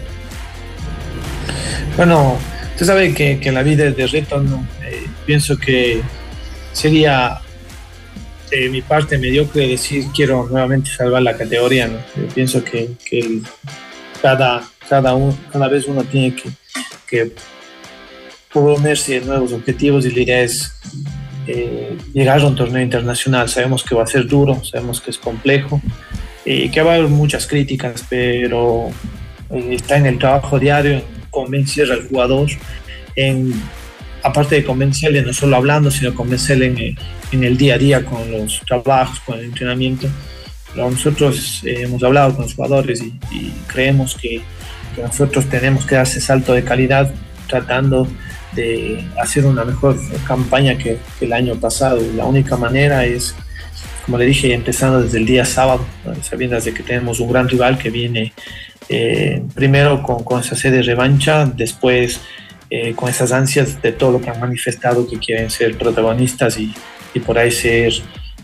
Bueno, 1.95 2.38
usted 2.71 2.85
sabe 2.85 3.13
que, 3.13 3.51
la 3.51 3.63
vida 3.63 3.89
de 3.89 4.07
reto, 4.07 4.41
¿no? 4.41 4.67
Eh, 4.83 5.05
pienso 5.25 5.57
que 5.57 6.01
sería 6.73 7.39
de 8.51 8.69
mi 8.69 8.81
parte 8.81 9.17
mediocre 9.17 9.67
decir 9.67 10.05
quiero 10.13 10.47
nuevamente 10.47 10.91
salvar 10.91 11.21
la 11.21 11.35
categoría, 11.35 11.88
¿no? 11.88 11.97
Yo 12.15 12.27
pienso 12.33 12.63
que, 12.63 12.91
cada, 14.21 14.63
cada, 14.89 15.15
uno, 15.15 15.38
cada 15.51 15.67
vez 15.67 15.85
uno 15.88 16.03
tiene 16.03 16.35
que, 16.35 16.49
que 17.07 17.31
nuevos 19.25 19.51
objetivos 19.51 20.05
y 20.05 20.11
la 20.11 20.21
idea 20.21 20.41
es 20.41 20.73
eh, 21.47 21.97
llegar 22.13 22.39
a 22.39 22.47
un 22.47 22.55
torneo 22.55 22.81
internacional. 22.81 23.49
Sabemos 23.49 23.83
que 23.83 23.95
va 23.95 24.03
a 24.03 24.07
ser 24.07 24.27
duro, 24.27 24.63
sabemos 24.63 25.01
que 25.01 25.11
es 25.11 25.17
complejo 25.17 25.81
y 26.45 26.69
que 26.69 26.81
va 26.81 26.93
a 26.93 26.95
haber 26.95 27.09
muchas 27.09 27.47
críticas, 27.47 28.05
pero 28.09 28.89
eh, 29.49 29.69
está 29.71 29.97
en 29.97 30.05
el 30.05 30.17
trabajo 30.17 30.59
diario, 30.59 31.01
convencer 31.36 31.91
al 31.91 32.08
jugador, 32.08 32.48
en, 33.15 33.54
aparte 34.24 34.56
de 34.56 34.63
convencerle 34.63 35.21
no 35.21 35.34
solo 35.34 35.56
hablando, 35.58 35.91
sino 35.91 36.15
convencerle 36.15 36.65
en, 36.67 36.78
en 37.34 37.43
el 37.43 37.56
día 37.58 37.76
a 37.76 37.78
día 37.78 38.06
con 38.06 38.32
los 38.32 38.62
trabajos, 38.69 39.19
con 39.26 39.38
el 39.38 39.45
entrenamiento. 39.45 40.08
Nosotros 40.76 41.62
eh, 41.63 41.84
hemos 41.84 42.02
hablado 42.04 42.34
con 42.36 42.43
los 42.45 42.54
jugadores 42.56 43.02
y, 43.02 43.13
y 43.32 43.54
creemos 43.67 44.15
que, 44.15 44.41
que 44.95 45.02
nosotros 45.02 45.45
tenemos 45.50 45.86
que 45.86 45.95
dar 45.95 46.06
ese 46.08 46.19
salto 46.19 46.54
de 46.54 46.63
calidad 46.63 47.13
tratando 47.48 48.08
de 48.54 49.04
hacer 49.21 49.45
una 49.45 49.63
mejor 49.63 49.98
campaña 50.26 50.78
que, 50.78 50.98
que 51.17 51.26
el 51.26 51.34
año 51.34 51.56
pasado. 51.56 52.00
La 52.15 52.26
única 52.26 52.58
manera 52.58 53.06
es, 53.06 53.36
como 54.06 54.17
le 54.17 54.26
dije, 54.26 54.54
empezando 54.54 55.02
desde 55.02 55.17
el 55.17 55.26
día 55.26 55.45
sábado, 55.45 55.86
sabiendo 56.21 56.60
de 56.60 56.74
que 56.74 56.84
tenemos 56.84 57.19
un 57.19 57.32
gran 57.32 57.48
rival 57.48 57.78
que 57.78 57.89
viene 57.89 58.34
eh, 58.89 59.41
primero 59.54 60.04
con, 60.04 60.24
con 60.24 60.41
esa 60.41 60.56
sede 60.56 60.78
de 60.78 60.84
revancha, 60.84 61.45
después 61.45 62.21
eh, 62.69 62.93
con 62.95 63.10
esas 63.10 63.32
ansias 63.32 63.82
de 63.82 63.91
todo 63.91 64.13
lo 64.13 64.21
que 64.21 64.30
han 64.30 64.39
manifestado 64.39 65.08
que 65.08 65.17
quieren 65.17 65.50
ser 65.50 65.78
protagonistas 65.78 66.58
y, 66.58 66.74
y 67.13 67.19
por 67.19 67.38
ahí 67.38 67.52
ser 67.52 67.93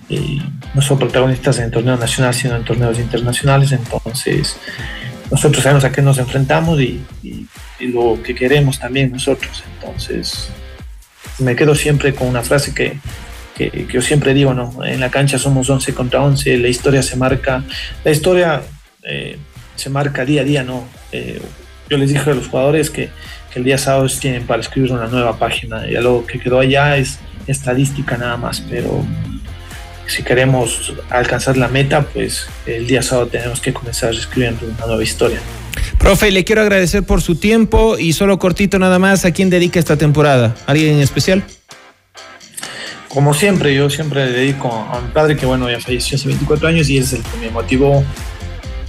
eh, 0.09 0.39
no 0.73 0.81
solo 0.81 1.01
protagonistas 1.01 1.57
en 1.59 1.65
el 1.65 1.71
torneo 1.71 1.95
nacional, 1.97 2.33
sino 2.33 2.55
en 2.55 2.65
torneos 2.65 2.99
internacionales. 2.99 3.71
Entonces, 3.71 4.57
nosotros 5.29 5.63
sabemos 5.63 5.83
a 5.85 5.91
qué 5.91 6.01
nos 6.01 6.17
enfrentamos 6.17 6.81
y, 6.81 7.01
lo 7.79 8.21
que 8.21 8.35
queremos 8.35 8.77
también 8.77 9.11
nosotros. 9.11 9.63
Entonces, 9.73 10.49
me 11.39 11.55
quedo 11.55 11.73
siempre 11.73 12.13
con 12.13 12.27
una 12.27 12.43
frase 12.43 12.75
que, 12.75 12.99
que, 13.55 13.71
que 13.71 13.87
yo 13.91 14.01
siempre 14.01 14.35
digo, 14.35 14.53
¿no? 14.53 14.85
En 14.85 14.99
la 14.99 15.09
cancha 15.09 15.39
somos 15.39 15.67
11 15.69 15.93
contra 15.95 16.21
11, 16.21 16.57
la 16.57 16.67
historia 16.67 17.01
se 17.01 17.15
marca, 17.15 17.63
la 18.03 18.11
historia 18.11 18.61
eh, 19.03 19.39
se 19.81 19.89
marca 19.89 20.25
día 20.25 20.41
a 20.41 20.43
día, 20.43 20.63
¿no? 20.63 20.87
Eh, 21.11 21.41
yo 21.89 21.97
les 21.97 22.13
dije 22.13 22.29
a 22.29 22.33
los 22.33 22.47
jugadores 22.47 22.89
que, 22.89 23.09
que 23.51 23.59
el 23.59 23.65
día 23.65 23.77
sábado 23.77 24.07
tienen 24.07 24.45
para 24.45 24.61
escribir 24.61 24.91
una 24.91 25.07
nueva 25.07 25.37
página, 25.37 25.89
ya 25.89 26.01
lo 26.01 26.25
que 26.25 26.39
quedó 26.39 26.59
allá 26.59 26.97
es 26.97 27.19
estadística 27.47 28.17
nada 28.17 28.37
más, 28.37 28.61
pero 28.61 29.03
si 30.07 30.23
queremos 30.23 30.93
alcanzar 31.09 31.57
la 31.57 31.67
meta, 31.67 32.01
pues 32.01 32.47
el 32.65 32.85
día 32.85 33.01
sábado 33.01 33.27
tenemos 33.27 33.61
que 33.61 33.73
comenzar 33.73 34.13
escribiendo 34.13 34.65
una 34.65 34.85
nueva 34.85 35.03
historia. 35.03 35.39
Profe, 35.97 36.31
le 36.31 36.43
quiero 36.43 36.61
agradecer 36.61 37.03
por 37.03 37.21
su 37.21 37.35
tiempo 37.35 37.97
y 37.97 38.13
solo 38.13 38.37
cortito 38.39 38.77
nada 38.79 38.99
más, 38.99 39.25
¿a 39.25 39.31
quién 39.31 39.49
dedica 39.49 39.79
esta 39.79 39.97
temporada? 39.97 40.55
¿Alguien 40.65 40.95
en 40.95 41.01
especial? 41.01 41.43
Como 43.07 43.33
siempre, 43.33 43.75
yo 43.75 43.89
siempre 43.89 44.25
le 44.25 44.31
dedico 44.31 44.69
a 44.69 44.99
mi 45.01 45.11
padre, 45.11 45.35
que 45.35 45.45
bueno, 45.45 45.69
ya 45.69 45.79
falleció 45.79 46.17
hace 46.17 46.27
24 46.27 46.67
años 46.67 46.89
y 46.89 46.97
es 46.97 47.13
el 47.13 47.21
que 47.21 47.37
me 47.37 47.49
motivó 47.49 48.03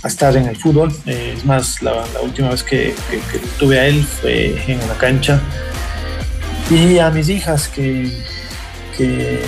a 0.03 0.09
estar 0.09 0.37
en 0.37 0.47
el 0.49 0.57
fútbol. 0.57 0.93
Eh, 1.07 1.35
es 1.37 1.45
más, 1.45 1.81
la, 1.83 2.05
la 2.15 2.21
última 2.23 2.51
vez 2.51 2.62
que, 2.62 2.95
que- 3.11 3.21
que 3.21 3.38
tuve 3.59 3.79
a 3.79 3.87
él 3.87 4.05
fue 4.05 4.55
en 4.71 4.83
una 4.83 4.95
cancha. 4.95 5.41
Y 6.71 6.99
a 6.99 7.11
mis 7.11 7.29
hijas, 7.29 7.69
que, 7.69 8.11
que 8.97 9.41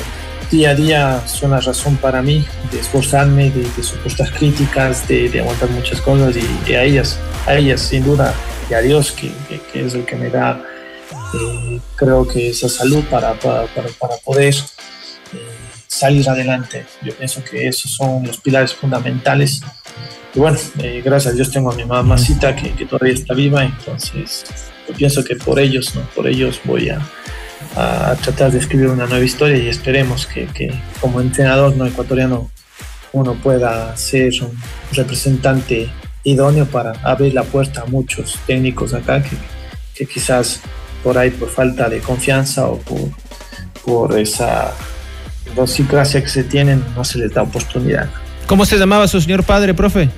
día 0.51 0.71
a 0.71 0.75
día 0.75 1.23
son 1.27 1.51
la 1.53 1.61
razón 1.61 1.97
para 1.97 2.23
mí 2.23 2.45
de 2.71 2.81
esforzarme, 2.81 3.51
de, 3.51 3.63
de 3.77 3.83
soportar 3.83 4.31
críticas, 4.33 5.09
de, 5.09 5.29
de 5.29 5.41
aguantar 5.41 5.71
muchas 5.71 6.01
cosas 6.01 6.35
y, 6.37 6.71
y 6.71 6.75
a 6.75 6.83
ellas, 6.85 7.19
a 7.47 7.55
ellas 7.55 7.81
sin 7.81 8.05
duda, 8.05 8.33
y 8.71 8.75
a 8.75 8.81
Dios, 8.81 9.13
que, 9.13 9.33
que- 9.49 9.61
que 9.73 9.87
es 9.87 9.95
el 9.95 10.05
que 10.05 10.17
me 10.17 10.29
da 10.31 10.63
eh, 11.35 11.81
creo 11.97 12.27
que 12.29 12.51
esa 12.51 12.69
salud 12.69 13.03
para, 13.11 13.35
para, 13.35 13.67
para, 13.67 13.89
para 13.99 14.17
poder 14.19 14.55
salir 15.95 16.29
adelante. 16.29 16.87
Yo 17.03 17.15
pienso 17.15 17.43
que 17.45 17.69
esos 17.69 17.93
son 17.93 18.27
los 18.27 18.39
pilares 18.39 18.75
fundamentales. 18.75 19.63
Y 20.35 20.41
bueno, 20.41 20.59
eh, 20.79 21.01
gracias 21.05 21.33
a 21.33 21.37
Dios 21.37 21.53
tengo 21.53 21.71
a 21.71 21.77
mi 21.77 21.85
mamacita 21.85 22.57
que, 22.57 22.73
que 22.73 22.85
todavía 22.85 23.15
está 23.15 23.35
viva, 23.35 23.65
entonces 23.65 24.45
yo 24.89 24.95
pienso 24.95 25.25
que 25.25 25.37
por 25.37 25.61
ellos, 25.61 25.95
¿no? 25.95 26.03
por 26.15 26.27
ellos 26.27 26.61
voy 26.65 26.91
a, 26.91 27.01
a 27.77 28.17
tratar 28.17 28.51
de 28.51 28.59
escribir 28.59 28.89
una 28.89 29.07
nueva 29.07 29.25
historia 29.25 29.57
y 29.57 29.69
esperemos 29.69 30.27
que, 30.27 30.47
que 30.47 30.75
como 31.01 31.21
entrenador 31.21 31.77
no 31.77 31.87
ecuatoriano 31.87 32.51
uno 33.13 33.35
pueda 33.35 33.97
ser 33.97 34.33
un 34.43 34.59
representante 34.91 35.89
idóneo 36.25 36.67
para 36.67 36.93
abrir 37.05 37.33
la 37.33 37.45
puerta 37.45 37.83
a 37.83 37.87
muchos 37.87 38.41
técnicos 38.45 38.93
acá 38.93 39.23
que, 39.23 39.37
que 39.95 40.07
quizás 40.07 40.61
por 41.05 41.17
ahí 41.17 41.31
por 41.31 41.49
falta 41.49 41.89
de 41.89 42.01
confianza 42.01 42.67
o 42.67 42.79
por, 42.81 43.11
por 43.85 44.19
esa 44.19 44.75
idiosincrasia 45.53 46.23
que 46.23 46.29
se 46.29 46.45
tienen 46.45 46.85
no 46.97 47.05
se 47.05 47.19
les 47.19 47.33
da 47.33 47.43
oportunidad. 47.43 48.09
¿Cómo 48.47 48.65
se 48.65 48.79
llamaba 48.79 49.09
su 49.09 49.21
señor 49.21 49.45
padre, 49.45 49.75
profe? 49.75 50.11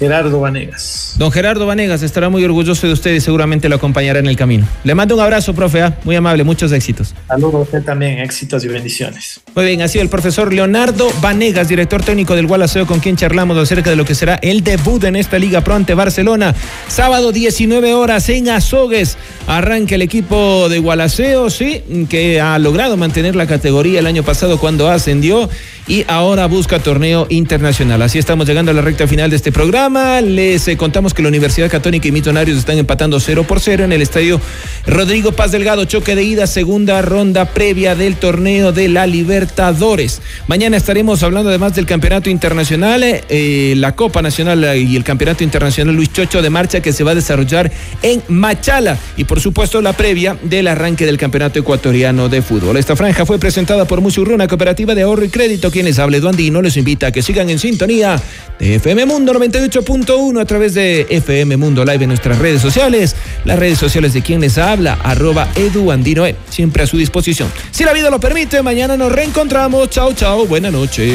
Gerardo 0.00 0.40
Vanegas. 0.40 1.12
Don 1.18 1.30
Gerardo 1.30 1.66
Vanegas 1.66 2.02
estará 2.02 2.30
muy 2.30 2.42
orgulloso 2.42 2.86
de 2.86 2.94
usted 2.94 3.12
y 3.12 3.20
seguramente 3.20 3.68
lo 3.68 3.76
acompañará 3.76 4.18
en 4.18 4.28
el 4.28 4.34
camino. 4.34 4.66
Le 4.82 4.94
mando 4.94 5.14
un 5.14 5.20
abrazo, 5.20 5.54
profe, 5.54 5.82
¿ah? 5.82 5.98
muy 6.04 6.16
amable, 6.16 6.42
muchos 6.42 6.72
éxitos. 6.72 7.14
Saludos 7.28 7.54
a 7.54 7.58
usted 7.58 7.82
también, 7.82 8.18
éxitos 8.18 8.64
y 8.64 8.68
bendiciones. 8.68 9.42
Muy 9.54 9.66
bien, 9.66 9.82
ha 9.82 9.88
sido 9.88 10.02
el 10.02 10.08
profesor 10.08 10.54
Leonardo 10.54 11.12
Vanegas, 11.20 11.68
director 11.68 12.02
técnico 12.02 12.34
del 12.34 12.46
Gualaceo, 12.46 12.86
con 12.86 13.00
quien 13.00 13.16
charlamos 13.16 13.58
acerca 13.58 13.90
de 13.90 13.96
lo 13.96 14.06
que 14.06 14.14
será 14.14 14.36
el 14.36 14.64
debut 14.64 15.04
en 15.04 15.16
esta 15.16 15.38
Liga 15.38 15.60
Pro 15.60 15.74
ante 15.74 15.92
Barcelona. 15.92 16.54
Sábado 16.88 17.30
19 17.30 17.92
horas 17.92 18.26
en 18.30 18.48
Azogues. 18.48 19.18
Arranca 19.46 19.96
el 19.96 20.02
equipo 20.02 20.70
de 20.70 20.78
Gualaceo, 20.78 21.50
sí, 21.50 21.82
que 22.08 22.40
ha 22.40 22.58
logrado 22.58 22.96
mantener 22.96 23.36
la 23.36 23.46
categoría 23.46 23.98
el 23.98 24.06
año 24.06 24.22
pasado 24.22 24.58
cuando 24.58 24.88
ascendió 24.88 25.50
y 25.90 26.04
ahora 26.06 26.46
busca 26.46 26.78
torneo 26.78 27.26
internacional. 27.30 28.00
Así 28.02 28.16
estamos 28.16 28.46
llegando 28.46 28.70
a 28.70 28.74
la 28.74 28.80
recta 28.80 29.08
final 29.08 29.28
de 29.28 29.34
este 29.34 29.50
programa. 29.50 30.20
Les 30.20 30.68
eh, 30.68 30.76
contamos 30.76 31.14
que 31.14 31.20
la 31.20 31.26
Universidad 31.26 31.68
Católica 31.68 32.06
y 32.06 32.12
Millonarios 32.12 32.58
están 32.58 32.78
empatando 32.78 33.18
0 33.18 33.42
por 33.42 33.58
0 33.58 33.82
en 33.82 33.92
el 33.92 34.00
estadio 34.00 34.40
Rodrigo 34.86 35.32
Paz 35.32 35.50
Delgado. 35.50 35.84
Choque 35.86 36.14
de 36.14 36.22
ida, 36.22 36.46
segunda 36.46 37.02
ronda 37.02 37.46
previa 37.46 37.96
del 37.96 38.14
torneo 38.14 38.70
de 38.70 38.88
la 38.88 39.08
Libertadores. 39.08 40.22
Mañana 40.46 40.76
estaremos 40.76 41.24
hablando 41.24 41.48
además 41.48 41.74
del 41.74 41.86
campeonato 41.86 42.30
internacional, 42.30 43.02
eh, 43.02 43.74
la 43.76 43.96
Copa 43.96 44.22
Nacional 44.22 44.76
y 44.76 44.94
el 44.94 45.02
campeonato 45.02 45.42
internacional 45.42 45.96
Luis 45.96 46.12
Chocho 46.12 46.40
de 46.40 46.50
marcha 46.50 46.80
que 46.80 46.92
se 46.92 47.02
va 47.02 47.10
a 47.10 47.14
desarrollar 47.16 47.72
en 48.02 48.22
Machala 48.28 48.96
y 49.16 49.24
por 49.24 49.40
supuesto 49.40 49.82
la 49.82 49.92
previa 49.92 50.36
del 50.40 50.68
arranque 50.68 51.04
del 51.04 51.18
campeonato 51.18 51.58
ecuatoriano 51.58 52.28
de 52.28 52.42
fútbol. 52.42 52.76
Esta 52.76 52.94
franja 52.94 53.26
fue 53.26 53.40
presentada 53.40 53.86
por 53.86 54.00
Musurruna, 54.00 54.46
cooperativa 54.46 54.94
de 54.94 55.02
ahorro 55.02 55.24
y 55.24 55.30
crédito. 55.30 55.72
Quienes 55.80 55.98
hable 55.98 56.18
Andino 56.18 56.60
les 56.60 56.76
invita 56.76 57.06
a 57.06 57.10
que 57.10 57.22
sigan 57.22 57.48
en 57.48 57.58
sintonía 57.58 58.20
de 58.58 58.74
FM 58.74 59.06
Mundo 59.06 59.32
98.1 59.32 60.38
a 60.38 60.44
través 60.44 60.74
de 60.74 61.06
FM 61.08 61.56
Mundo 61.56 61.86
Live 61.86 62.04
en 62.04 62.08
nuestras 62.08 62.38
redes 62.38 62.60
sociales, 62.60 63.16
las 63.46 63.58
redes 63.58 63.78
sociales 63.78 64.12
de 64.12 64.20
quien 64.20 64.42
les 64.42 64.58
habla, 64.58 64.98
arroba 65.02 65.48
Edu 65.54 65.90
Andino, 65.90 66.26
E, 66.26 66.36
siempre 66.50 66.82
a 66.82 66.86
su 66.86 66.98
disposición. 66.98 67.50
Si 67.70 67.82
la 67.82 67.94
vida 67.94 68.10
lo 68.10 68.20
permite, 68.20 68.60
mañana 68.60 68.98
nos 68.98 69.10
reencontramos. 69.10 69.88
Chao, 69.88 70.12
chao, 70.12 70.44
buena 70.44 70.70
noche. 70.70 71.14